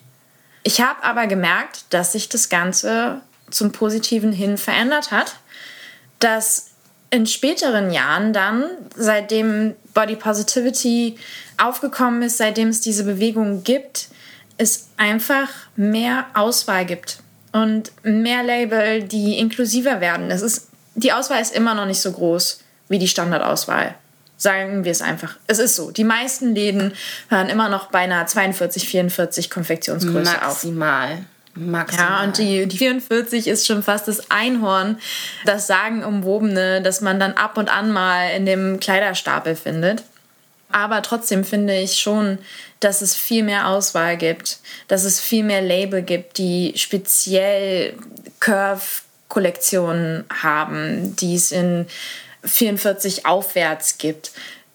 [0.68, 5.36] Ich habe aber gemerkt, dass sich das Ganze zum Positiven hin verändert hat,
[6.18, 6.72] dass
[7.12, 11.20] in späteren Jahren dann, seitdem Body Positivity
[11.62, 14.08] aufgekommen ist, seitdem es diese Bewegung gibt,
[14.58, 17.20] es einfach mehr Auswahl gibt
[17.52, 20.32] und mehr Label, die inklusiver werden.
[20.32, 23.94] Es ist, die Auswahl ist immer noch nicht so groß wie die Standardauswahl.
[24.38, 25.38] Sagen wir es einfach.
[25.48, 25.92] Es ist so.
[25.92, 26.94] Die meisten Läden
[27.30, 30.38] hören immer noch bei einer 42, 44 Konfektionsgröße Maximal.
[30.38, 30.64] auf.
[30.64, 31.26] Maximal.
[31.56, 32.06] Maximal.
[32.06, 34.98] Ja, und die, die 44 ist schon fast das Einhorn,
[35.46, 40.04] das Sagenumwobene, das man dann ab und an mal in dem Kleiderstapel findet.
[40.70, 42.40] Aber trotzdem finde ich schon,
[42.82, 47.94] dass es viel mehr Auswahl gibt, dass es viel mehr Label gibt, die speziell
[48.42, 51.86] Curve-Kollektionen haben, die es in
[52.46, 54.32] 44 aufwärts gibt,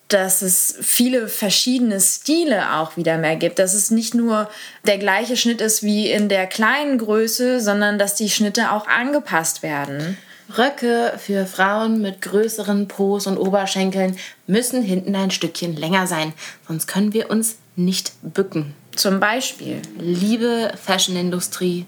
[0.09, 4.51] dass es viele verschiedene Stile auch wieder mehr gibt, dass es nicht nur
[4.85, 9.63] der gleiche Schnitt ist wie in der kleinen Größe, sondern dass die Schnitte auch angepasst
[9.63, 10.19] werden.
[10.59, 14.17] Röcke für Frauen mit größeren Pos und Oberschenkeln
[14.49, 16.33] müssen hinten ein Stückchen länger sein,
[16.67, 18.75] sonst können wir uns nicht bücken.
[18.97, 19.81] Zum Beispiel.
[19.99, 21.87] Liebe Fashionindustrie,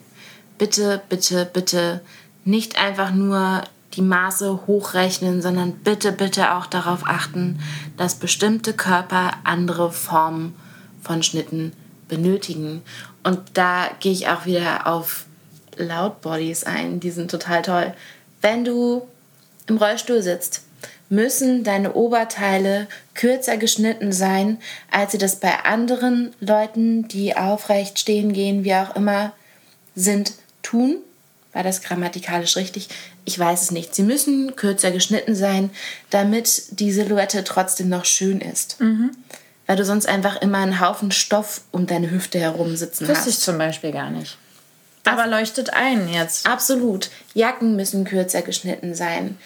[0.59, 2.01] bitte, bitte, bitte
[2.45, 3.63] nicht einfach nur
[3.95, 7.61] die Maße hochrechnen, sondern bitte, bitte auch darauf achten,
[7.97, 10.55] dass bestimmte Körper andere Formen
[11.03, 11.73] von Schnitten
[12.09, 12.83] benötigen.
[13.23, 15.27] Und da gehe ich auch wieder auf
[15.77, 17.95] Loud Bodies ein, die sind total toll.
[18.41, 19.07] Wenn du
[19.67, 20.63] im Rollstuhl sitzt,
[21.09, 24.59] müssen deine Oberteile kürzer geschnitten sein,
[24.91, 29.33] als sie das bei anderen Leuten, die aufrecht stehen gehen, wie auch immer,
[29.95, 30.97] sind, tun.
[31.53, 32.89] War das grammatikalisch richtig?
[33.25, 33.95] Ich weiß es nicht.
[33.95, 35.71] Sie müssen kürzer geschnitten sein,
[36.11, 38.81] damit die Silhouette trotzdem noch schön ist.
[38.81, 39.11] Mhm.
[39.67, 43.29] Weil du sonst einfach immer einen Haufen Stoff um deine Hüfte herum sitzen Wusste hast.
[43.29, 44.37] ich zum Beispiel gar nicht.
[45.05, 46.47] Aber leuchtet ein jetzt.
[46.47, 47.11] Absolut.
[47.35, 49.37] Jacken müssen kürzer geschnitten sein.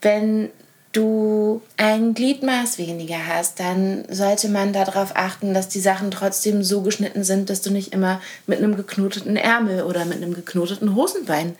[0.00, 0.50] Wenn
[0.92, 6.82] du ein Gliedmaß weniger hast, dann sollte man darauf achten, dass die Sachen trotzdem so
[6.82, 11.56] geschnitten sind, dass du nicht immer mit einem geknoteten Ärmel oder mit einem geknoteten Hosenbein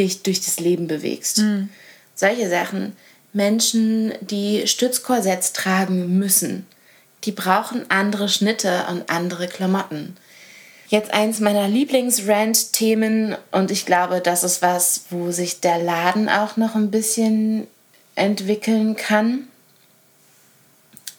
[0.00, 1.38] dich durch das Leben bewegst.
[1.38, 1.68] Mhm.
[2.14, 2.96] Solche Sachen.
[3.32, 6.66] Menschen, die Stützkorsetts tragen müssen,
[7.24, 10.16] die brauchen andere Schnitte und andere Klamotten.
[10.88, 16.56] Jetzt eins meiner Lieblings-Rant-Themen und ich glaube, das ist was, wo sich der Laden auch
[16.56, 17.68] noch ein bisschen
[18.16, 19.46] entwickeln kann,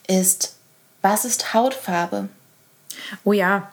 [0.06, 0.56] ist,
[1.00, 2.28] was ist Hautfarbe?
[3.24, 3.72] Oh ja.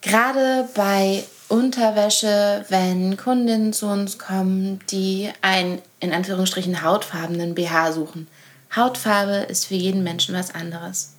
[0.00, 8.28] Gerade bei Unterwäsche, wenn Kundinnen zu uns kommen, die einen in Anführungsstrichen hautfarbenen BH suchen.
[8.74, 11.14] Hautfarbe ist für jeden Menschen was anderes.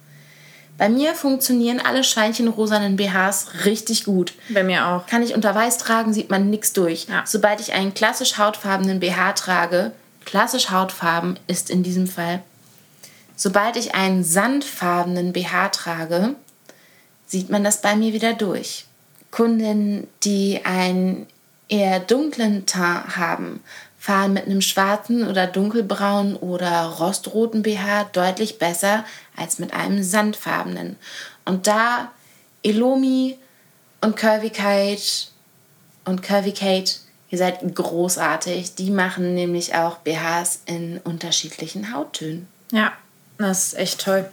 [0.78, 4.34] Bei mir funktionieren alle scheinchenrosanen BHs richtig gut.
[4.50, 5.06] Bei mir auch.
[5.06, 7.08] Kann ich unter weiß tragen, sieht man nichts durch.
[7.08, 7.24] Ja.
[7.26, 9.94] Sobald ich einen klassisch hautfarbenen BH trage,
[10.26, 12.42] klassisch Hautfarben ist in diesem Fall,
[13.38, 16.36] sobald ich einen sandfarbenen BH trage,
[17.26, 18.85] sieht man das bei mir wieder durch.
[19.36, 21.28] Kundinnen, die einen
[21.67, 23.62] eher dunklen Teint haben,
[24.00, 29.04] fahren mit einem schwarzen oder dunkelbraunen oder rostroten BH deutlich besser
[29.36, 30.95] als mit einem sandfarbenen.
[31.43, 32.13] Und da
[32.63, 33.38] Elomi
[34.00, 35.28] und Curvy Kate
[36.06, 36.93] und Curvy Kate,
[37.30, 38.76] ihr seid großartig.
[38.76, 42.48] Die machen nämlich auch BHs in unterschiedlichen Hauttönen.
[42.71, 42.93] Ja,
[43.38, 44.30] das ist echt toll.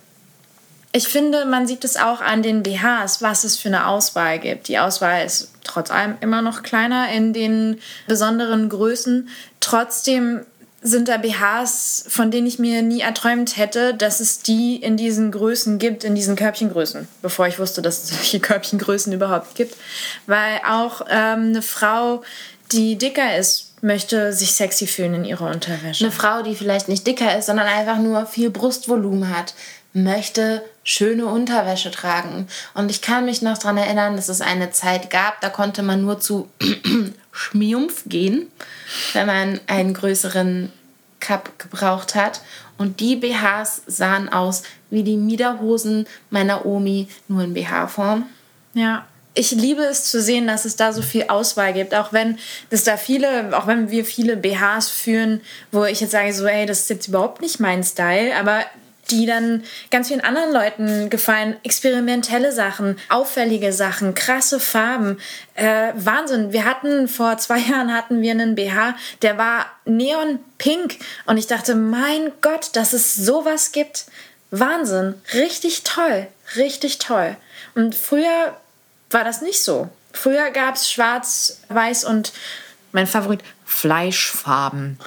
[0.94, 4.68] Ich finde, man sieht es auch an den BHs, was es für eine Auswahl gibt.
[4.68, 9.28] Die Auswahl ist trotz allem immer noch kleiner in den besonderen Größen.
[9.60, 10.42] Trotzdem
[10.82, 15.30] sind da BHs, von denen ich mir nie erträumt hätte, dass es die in diesen
[15.30, 19.76] Größen gibt, in diesen Körbchengrößen, bevor ich wusste, dass es solche Körbchengrößen überhaupt gibt.
[20.26, 22.22] Weil auch ähm, eine Frau,
[22.72, 26.04] die dicker ist, möchte sich sexy fühlen in ihrer Unterwäsche.
[26.04, 29.54] Eine Frau, die vielleicht nicht dicker ist, sondern einfach nur viel Brustvolumen hat,
[29.92, 32.48] möchte schöne Unterwäsche tragen.
[32.74, 36.02] Und ich kann mich noch daran erinnern, dass es eine Zeit gab, da konnte man
[36.02, 36.48] nur zu
[37.32, 38.46] Schmiumpf gehen,
[39.12, 40.72] wenn man einen größeren
[41.20, 42.40] Cup gebraucht hat.
[42.78, 48.26] Und die BHs sahen aus wie die Miederhosen meiner Omi, nur in BH-Form.
[48.74, 49.06] Ja.
[49.34, 51.94] Ich liebe es zu sehen, dass es da so viel Auswahl gibt.
[51.94, 56.34] Auch wenn es da viele, auch wenn wir viele BHs führen, wo ich jetzt sage,
[56.34, 58.62] so, ey, das ist jetzt überhaupt nicht mein Style, aber
[59.10, 61.56] die dann ganz vielen anderen Leuten gefallen.
[61.62, 65.18] Experimentelle Sachen, auffällige Sachen, krasse Farben.
[65.54, 66.52] Äh, Wahnsinn.
[66.52, 70.96] Wir hatten vor zwei Jahren hatten wir einen BH, der war neonpink.
[71.26, 74.06] Und ich dachte, mein Gott, dass es sowas gibt.
[74.50, 75.14] Wahnsinn.
[75.34, 76.26] Richtig toll.
[76.56, 77.36] Richtig toll.
[77.74, 78.56] Und früher
[79.10, 79.88] war das nicht so.
[80.12, 82.32] Früher gab es schwarz, weiß und
[82.92, 84.98] mein Favorit, Fleischfarben.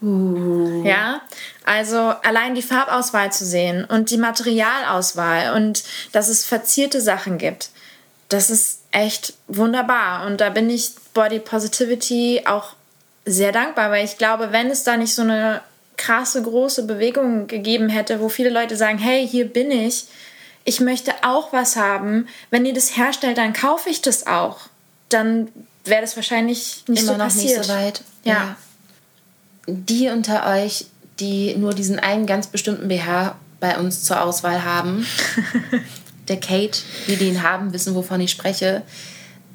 [0.00, 0.82] Uh.
[0.84, 1.20] Ja,
[1.66, 7.70] also allein die Farbauswahl zu sehen und die Materialauswahl und dass es verzierte Sachen gibt,
[8.28, 10.26] das ist echt wunderbar.
[10.26, 12.74] Und da bin ich Body Positivity auch
[13.24, 15.60] sehr dankbar, weil ich glaube, wenn es da nicht so eine
[15.96, 20.04] krasse, große Bewegung gegeben hätte, wo viele Leute sagen, hey, hier bin ich,
[20.64, 24.60] ich möchte auch was haben, wenn ihr das herstellt, dann kaufe ich das auch.
[25.08, 25.48] Dann
[25.84, 27.58] wäre das wahrscheinlich nicht Immer so passiert.
[27.58, 28.02] Nicht so weit.
[28.24, 28.32] ja.
[28.34, 28.56] ja
[29.66, 30.86] die unter euch,
[31.20, 35.06] die nur diesen einen ganz bestimmten BH bei uns zur Auswahl haben,
[36.28, 38.82] der Kate, die den haben, wissen, wovon ich spreche,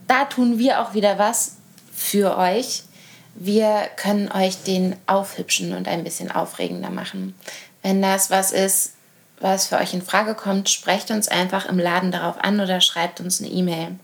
[0.08, 1.58] da tun wir auch wieder was
[1.94, 2.84] für euch.
[3.36, 7.36] Wir können euch den aufhübschen und ein bisschen aufregender machen.
[7.82, 8.94] Wenn das was ist,
[9.40, 13.20] was für euch in Frage kommt, sprecht uns einfach im Laden darauf an oder schreibt
[13.22, 13.96] uns eine E-Mail.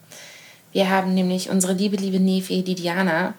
[0.72, 3.34] Wir haben nämlich unsere liebe, liebe Nefe, die Diana,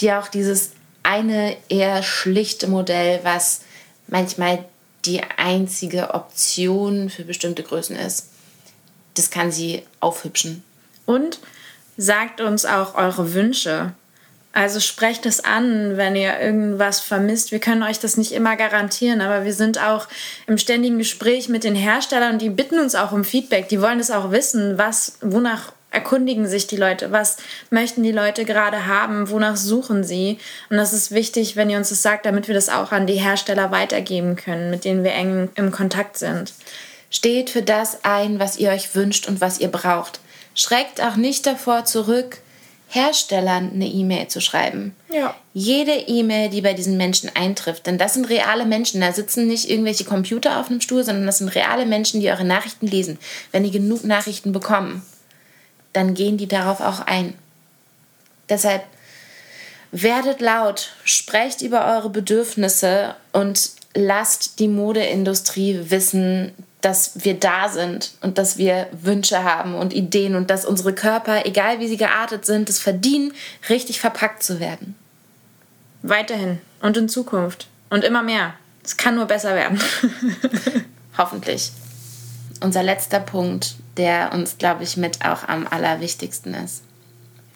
[0.00, 0.72] die auch dieses
[1.08, 3.62] eine eher schlichte Modell, was
[4.08, 4.62] manchmal
[5.06, 8.28] die einzige Option für bestimmte Größen ist.
[9.14, 10.62] Das kann sie aufhübschen.
[11.06, 11.38] Und
[11.96, 13.92] sagt uns auch eure Wünsche.
[14.52, 17.52] Also sprecht es an, wenn ihr irgendwas vermisst.
[17.52, 20.08] Wir können euch das nicht immer garantieren, aber wir sind auch
[20.46, 23.70] im ständigen Gespräch mit den Herstellern die bitten uns auch um Feedback.
[23.70, 27.38] Die wollen es auch wissen, was, wonach erkundigen sich die Leute, was
[27.70, 30.38] möchten die Leute gerade haben, wonach suchen sie.
[30.70, 33.14] Und das ist wichtig, wenn ihr uns das sagt, damit wir das auch an die
[33.14, 36.52] Hersteller weitergeben können, mit denen wir eng im Kontakt sind.
[37.10, 40.20] Steht für das ein, was ihr euch wünscht und was ihr braucht.
[40.54, 42.38] Schreckt auch nicht davor zurück,
[42.90, 44.94] Herstellern eine E-Mail zu schreiben.
[45.12, 45.34] Ja.
[45.52, 49.68] Jede E-Mail, die bei diesen Menschen eintrifft, denn das sind reale Menschen, da sitzen nicht
[49.68, 53.18] irgendwelche Computer auf einem Stuhl, sondern das sind reale Menschen, die eure Nachrichten lesen.
[53.52, 55.02] Wenn die genug Nachrichten bekommen,
[55.92, 57.34] dann gehen die darauf auch ein.
[58.48, 58.84] Deshalb
[59.90, 68.12] werdet laut, sprecht über eure Bedürfnisse und lasst die Modeindustrie wissen, dass wir da sind
[68.20, 72.46] und dass wir Wünsche haben und Ideen und dass unsere Körper, egal wie sie geartet
[72.46, 73.32] sind, es verdienen,
[73.68, 74.94] richtig verpackt zu werden.
[76.02, 78.54] Weiterhin und in Zukunft und immer mehr.
[78.84, 79.80] Es kann nur besser werden.
[81.18, 81.72] Hoffentlich.
[82.60, 86.82] Unser letzter Punkt der uns, glaube ich, mit auch am allerwichtigsten ist.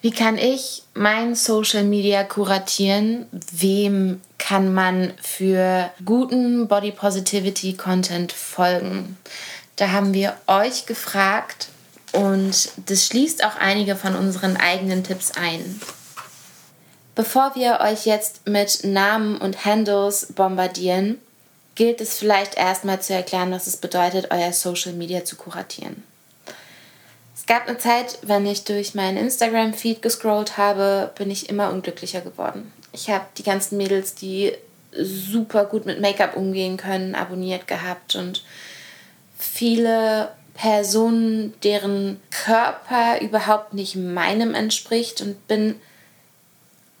[0.01, 3.25] Wie kann ich mein Social Media kuratieren?
[3.51, 9.17] Wem kann man für guten Body Positivity Content folgen?
[9.77, 11.69] Da haben wir euch gefragt
[12.11, 15.81] und das schließt auch einige von unseren eigenen Tipps ein.
[17.15, 21.19] Bevor wir euch jetzt mit Namen und Handles bombardieren,
[21.75, 26.03] gilt es vielleicht erstmal zu erklären, was es bedeutet, euer Social Media zu kuratieren.
[27.35, 32.21] Es gab eine Zeit, wenn ich durch meinen Instagram-Feed gescrollt habe, bin ich immer unglücklicher
[32.21, 32.71] geworden.
[32.93, 34.53] Ich habe die ganzen Mädels, die
[34.95, 38.43] super gut mit Make-up umgehen können, abonniert gehabt und
[39.37, 45.81] viele Personen, deren Körper überhaupt nicht meinem entspricht und bin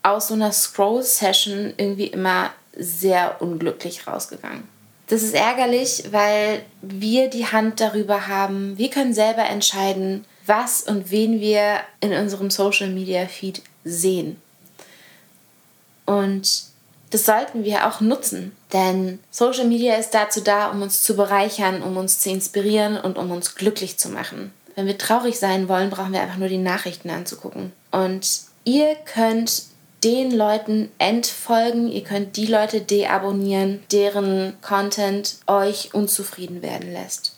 [0.01, 4.67] aus so einer Scroll-Session irgendwie immer sehr unglücklich rausgegangen.
[5.07, 8.77] Das ist ärgerlich, weil wir die Hand darüber haben.
[8.77, 14.41] Wir können selber entscheiden, was und wen wir in unserem Social Media Feed sehen.
[16.05, 16.63] Und
[17.11, 21.83] das sollten wir auch nutzen, denn Social Media ist dazu da, um uns zu bereichern,
[21.83, 24.51] um uns zu inspirieren und um uns glücklich zu machen.
[24.75, 27.71] Wenn wir traurig sein wollen, brauchen wir einfach nur die Nachrichten anzugucken.
[27.91, 28.27] Und
[28.63, 29.63] ihr könnt
[30.03, 37.35] den Leuten entfolgen, ihr könnt die Leute deabonnieren, deren Content euch unzufrieden werden lässt.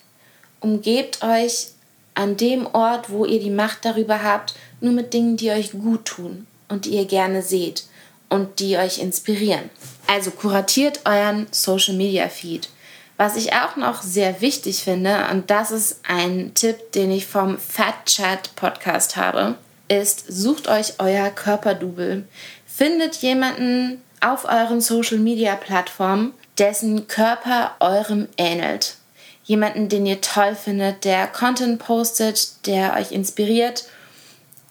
[0.59, 1.67] Umgebt euch
[2.15, 6.05] an dem Ort, wo ihr die Macht darüber habt, nur mit Dingen, die euch gut
[6.05, 7.85] tun und die ihr gerne seht
[8.29, 9.69] und die euch inspirieren.
[10.07, 12.69] Also kuratiert euren Social Media Feed.
[13.17, 17.57] Was ich auch noch sehr wichtig finde, und das ist ein Tipp, den ich vom
[17.57, 19.55] Fat Chat Podcast habe,
[19.87, 22.27] ist, sucht euch euer Körperdouble.
[22.75, 28.97] Findet jemanden auf euren Social Media Plattformen, dessen Körper eurem ähnelt
[29.45, 33.85] jemanden, den ihr toll findet, der Content postet, der euch inspiriert.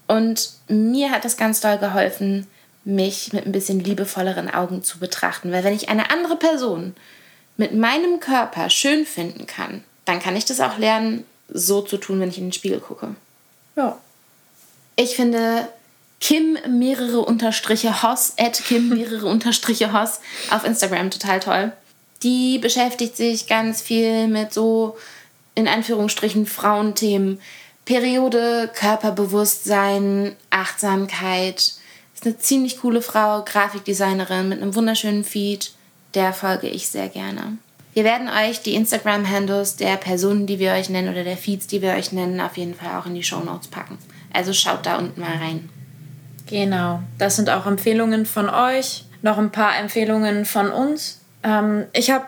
[0.06, 2.46] Und mir hat das ganz doll geholfen,
[2.84, 5.50] mich mit ein bisschen liebevolleren Augen zu betrachten.
[5.50, 6.94] Weil wenn ich eine andere Person
[7.56, 12.20] mit meinem Körper schön finden kann, dann kann ich das auch lernen, so zu tun,
[12.20, 13.14] wenn ich in den Spiegel gucke.
[13.76, 13.98] Ja.
[14.96, 15.68] Ich finde
[16.24, 20.20] Kim mehrere Unterstriche Hoss, at Kim mehrere Unterstriche Hoss
[20.50, 21.72] auf Instagram total toll
[22.24, 24.96] die beschäftigt sich ganz viel mit so,
[25.54, 27.38] in Anführungsstrichen, Frauenthemen.
[27.84, 31.74] Periode, Körperbewusstsein, Achtsamkeit.
[32.14, 35.72] Ist eine ziemlich coole Frau, Grafikdesignerin mit einem wunderschönen Feed.
[36.14, 37.58] Der folge ich sehr gerne.
[37.92, 41.82] Wir werden euch die Instagram-Handles der Personen, die wir euch nennen, oder der Feeds, die
[41.82, 43.98] wir euch nennen, auf jeden Fall auch in die Show Notes packen.
[44.32, 45.68] Also schaut da unten mal rein.
[46.54, 49.06] Genau, das sind auch Empfehlungen von euch.
[49.22, 51.18] Noch ein paar Empfehlungen von uns.
[51.42, 52.26] Ähm, ich habe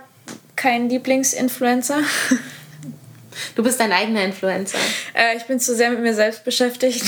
[0.57, 1.99] keinen Lieblingsinfluencer.
[3.55, 4.79] Du bist dein eigener Influencer.
[5.13, 7.05] Äh, ich bin zu sehr mit mir selbst beschäftigt.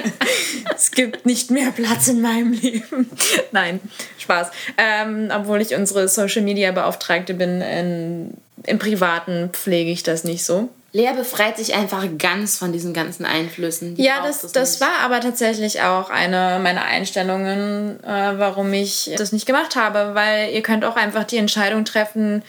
[0.74, 3.08] es gibt nicht mehr Platz in meinem Leben.
[3.52, 3.78] Nein,
[4.18, 4.50] Spaß.
[4.76, 8.34] Ähm, obwohl ich unsere Social Media Beauftragte bin, in,
[8.64, 10.68] im Privaten pflege ich das nicht so.
[10.92, 13.94] Lea befreit sich einfach ganz von diesen ganzen Einflüssen.
[13.94, 19.10] Die ja, das, das, das war aber tatsächlich auch eine meiner Einstellungen, äh, warum ich
[19.16, 22.42] das nicht gemacht habe, weil ihr könnt auch einfach die Entscheidung treffen,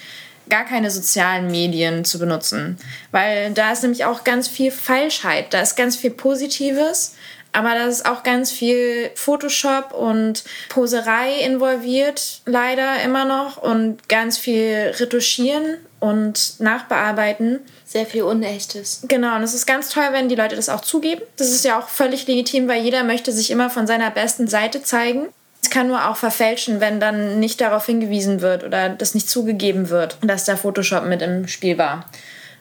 [0.50, 2.78] gar keine sozialen Medien zu benutzen.
[3.12, 7.16] Weil da ist nämlich auch ganz viel Falschheit, da ist ganz viel Positives,
[7.54, 14.38] aber da ist auch ganz viel Photoshop und Poserei involviert, leider immer noch, und ganz
[14.38, 17.60] viel Retuschieren und Nachbearbeiten.
[17.86, 19.04] Sehr viel Unechtes.
[19.08, 21.22] Genau, und es ist ganz toll, wenn die Leute das auch zugeben.
[21.38, 24.82] Das ist ja auch völlig legitim, weil jeder möchte sich immer von seiner besten Seite
[24.82, 25.28] zeigen.
[25.62, 29.90] Es kann nur auch verfälschen, wenn dann nicht darauf hingewiesen wird oder das nicht zugegeben
[29.90, 32.06] wird, dass der Photoshop mit im Spiel war.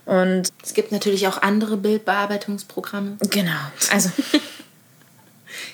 [0.05, 3.17] Und es gibt natürlich auch andere Bildbearbeitungsprogramme.
[3.31, 3.61] Genau.
[3.93, 4.11] Also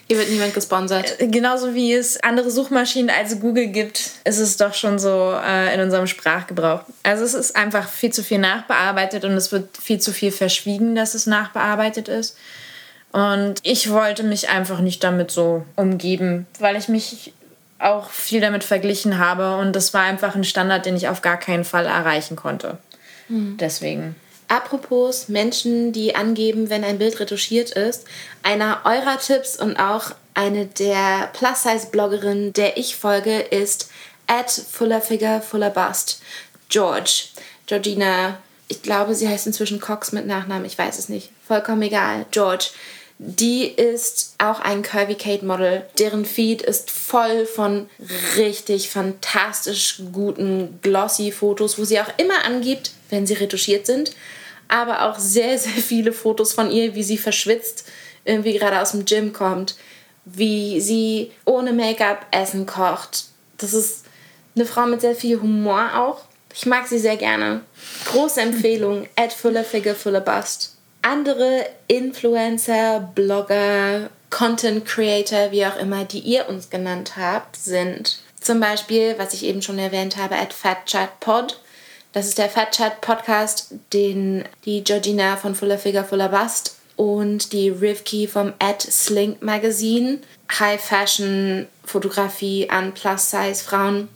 [0.06, 1.20] Hier wird niemand gesponsert.
[1.20, 5.74] Äh, genauso wie es andere Suchmaschinen als Google gibt, ist es doch schon so äh,
[5.74, 6.80] in unserem Sprachgebrauch.
[7.02, 10.94] Also es ist einfach viel zu viel nachbearbeitet und es wird viel zu viel verschwiegen,
[10.94, 12.36] dass es nachbearbeitet ist.
[13.12, 17.32] Und ich wollte mich einfach nicht damit so umgeben, weil ich mich
[17.78, 21.38] auch viel damit verglichen habe und das war einfach ein Standard, den ich auf gar
[21.38, 22.78] keinen Fall erreichen konnte.
[23.28, 23.56] Mhm.
[23.58, 24.16] Deswegen.
[24.48, 28.04] Apropos Menschen, die angeben, wenn ein Bild retuschiert ist,
[28.42, 33.90] einer eurer Tipps und auch eine der Plus-Size-Bloggerinnen, der ich folge, ist
[34.26, 36.22] at Fuller Figure, Fuller Bust.
[36.70, 37.24] George.
[37.66, 38.38] Georgina,
[38.68, 41.30] ich glaube, sie heißt inzwischen Cox mit Nachnamen, ich weiß es nicht.
[41.46, 42.24] Vollkommen egal.
[42.30, 42.68] George.
[43.20, 45.84] Die ist auch ein Curvy Kate Model.
[45.98, 47.90] Deren Feed ist voll von
[48.36, 54.12] richtig fantastisch guten glossy Fotos, wo sie auch immer angibt, wenn sie retuschiert sind,
[54.68, 57.86] aber auch sehr, sehr viele Fotos von ihr, wie sie verschwitzt
[58.24, 59.76] irgendwie gerade aus dem Gym kommt,
[60.24, 63.24] wie sie ohne Make-up Essen kocht.
[63.56, 64.04] Das ist
[64.54, 66.24] eine Frau mit sehr viel Humor auch.
[66.54, 67.62] Ich mag sie sehr gerne.
[68.06, 70.76] Große Empfehlung, at Fuller Figure, Fuller Bust.
[71.02, 78.60] Andere Influencer, Blogger, Content Creator, wie auch immer, die ihr uns genannt habt, sind zum
[78.60, 81.60] Beispiel, was ich eben schon erwähnt habe, at FatChatPod.
[82.12, 87.52] Das ist der Fat Chat Podcast, den die Georgina von Fuller Figure Fuller Bust und
[87.52, 90.18] die Rivki vom Ad Slink Magazine,
[90.58, 94.08] High Fashion Fotografie an Plus Size Frauen.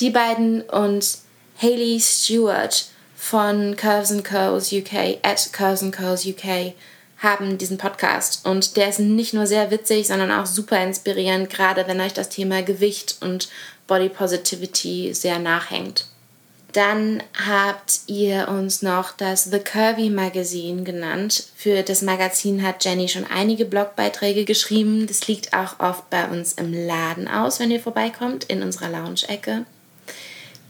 [0.00, 1.18] Die beiden und
[1.58, 2.86] Hayley Stewart
[3.16, 6.74] von Curves and Curls UK, at Curves and Curls UK,
[7.18, 8.46] haben diesen Podcast.
[8.46, 12.28] Und der ist nicht nur sehr witzig, sondern auch super inspirierend, gerade wenn euch das
[12.28, 13.48] Thema Gewicht und
[13.86, 16.06] Body Positivity sehr nachhängt.
[16.72, 21.48] Dann habt ihr uns noch das The Curvy Magazine genannt.
[21.56, 25.06] Für das Magazin hat Jenny schon einige Blogbeiträge geschrieben.
[25.06, 29.64] Das liegt auch oft bei uns im Laden aus, wenn ihr vorbeikommt, in unserer Lounge-Ecke.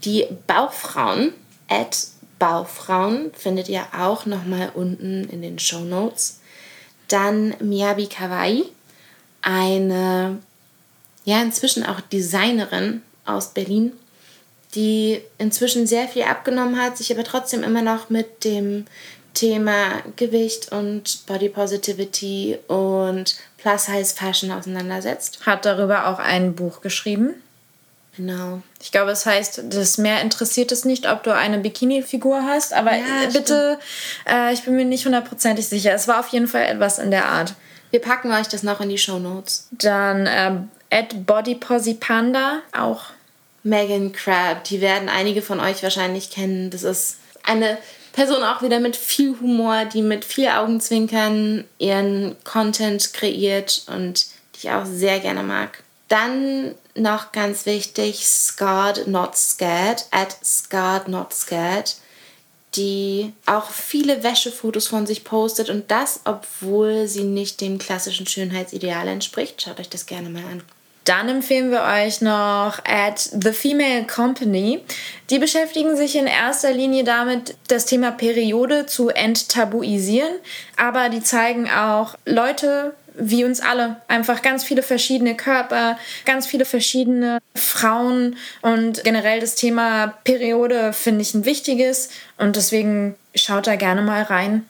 [0.05, 1.33] Die Bauchfrauen,
[1.67, 2.07] at
[2.39, 6.39] Bauchfrauen, findet ihr auch nochmal unten in den Show Notes.
[7.09, 8.63] Dann Miyabi Kawaii,
[9.41, 10.37] eine,
[11.25, 13.91] ja, inzwischen auch Designerin aus Berlin
[14.75, 18.85] die inzwischen sehr viel abgenommen hat, sich aber trotzdem immer noch mit dem
[19.33, 25.45] Thema Gewicht und Body Positivity und Plus-Size Fashion auseinandersetzt.
[25.45, 27.35] Hat darüber auch ein Buch geschrieben.
[28.15, 28.61] Genau.
[28.81, 32.93] Ich glaube, es heißt, das mehr interessiert es nicht, ob du eine Bikini-Figur hast, aber
[32.93, 33.79] ja, bitte,
[34.29, 35.93] äh, ich bin mir nicht hundertprozentig sicher.
[35.93, 37.53] Es war auf jeden Fall etwas in der Art.
[37.91, 39.69] Wir packen euch das noch in die Show Notes.
[39.71, 40.51] Dann äh,
[40.91, 43.05] at Bodyposipanda auch
[43.63, 46.69] Megan Crab, die werden einige von euch wahrscheinlich kennen.
[46.69, 47.77] Das ist eine
[48.13, 54.67] Person auch wieder mit viel Humor, die mit viel Augenzwinkern ihren Content kreiert und die
[54.67, 55.83] ich auch sehr gerne mag.
[56.07, 61.95] Dann noch ganz wichtig, Scarred Not Scared, at Scarred Not Scared,
[62.75, 69.07] die auch viele Wäschefotos von sich postet und das, obwohl sie nicht dem klassischen Schönheitsideal
[69.07, 69.61] entspricht.
[69.61, 70.63] Schaut euch das gerne mal an.
[71.09, 74.83] Dann empfehlen wir euch noch at The Female Company.
[75.31, 80.31] Die beschäftigen sich in erster Linie damit, das Thema Periode zu enttabuisieren,
[80.77, 83.95] aber die zeigen auch Leute wie uns alle.
[84.07, 91.23] Einfach ganz viele verschiedene Körper, ganz viele verschiedene Frauen und generell das Thema Periode finde
[91.23, 94.63] ich ein wichtiges und deswegen schaut da gerne mal rein.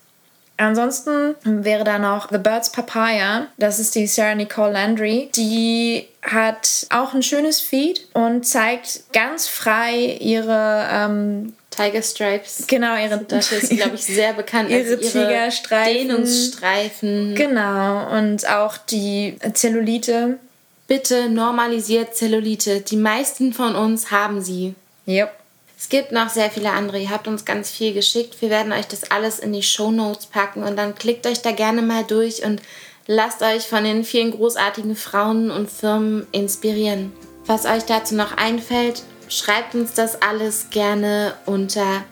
[0.60, 3.48] Ansonsten wäre da noch The Birds Papaya.
[3.58, 5.30] Das ist die Sarah Nicole Landry.
[5.34, 12.66] Die hat auch ein schönes Feed und zeigt ganz frei ihre ähm, Tiger Stripes.
[12.68, 13.20] Genau, ihre.
[13.20, 14.70] Das ist, glaube ich, sehr bekannt.
[14.70, 15.94] ihre, ihre Tigerstreifen.
[15.94, 17.36] Dehnungsstreifen.
[17.36, 20.40] Genau, und auch die Zellulite.
[20.88, 22.82] Bitte normalisiert Zellulite.
[22.82, 24.76] Die meisten von uns haben sie.
[25.08, 25.39] Yep.
[25.80, 27.00] Es gibt noch sehr viele andere.
[27.00, 28.42] Ihr habt uns ganz viel geschickt.
[28.42, 31.54] Wir werden euch das alles in die Show Notes packen und dann klickt euch da
[31.54, 32.62] gerne mal durch und
[33.08, 37.14] lasst euch von den vielen großartigen Frauen und Firmen inspirieren.
[37.46, 42.04] Was euch dazu noch einfällt, schreibt uns das alles gerne unter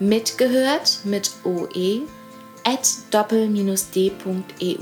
[0.00, 2.02] mitgehört mit OE
[2.64, 4.74] at doppel-d.eu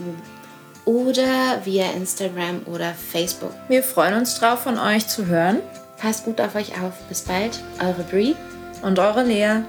[0.87, 3.53] oder via Instagram oder Facebook.
[3.69, 5.61] Wir freuen uns drauf, von euch zu hören.
[6.03, 6.95] Passt gut auf euch auf.
[7.09, 8.35] Bis bald, eure Brie
[8.83, 9.61] und eure Lea.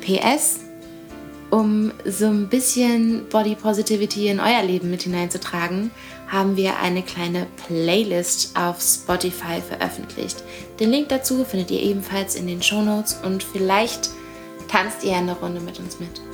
[0.00, 0.58] PS,
[1.50, 5.92] um so ein bisschen Body Positivity in euer Leben mit hineinzutragen,
[6.26, 10.42] haben wir eine kleine Playlist auf Spotify veröffentlicht.
[10.80, 14.10] Den Link dazu findet ihr ebenfalls in den Show Notes und vielleicht
[14.66, 16.25] tanzt ihr eine Runde mit uns mit.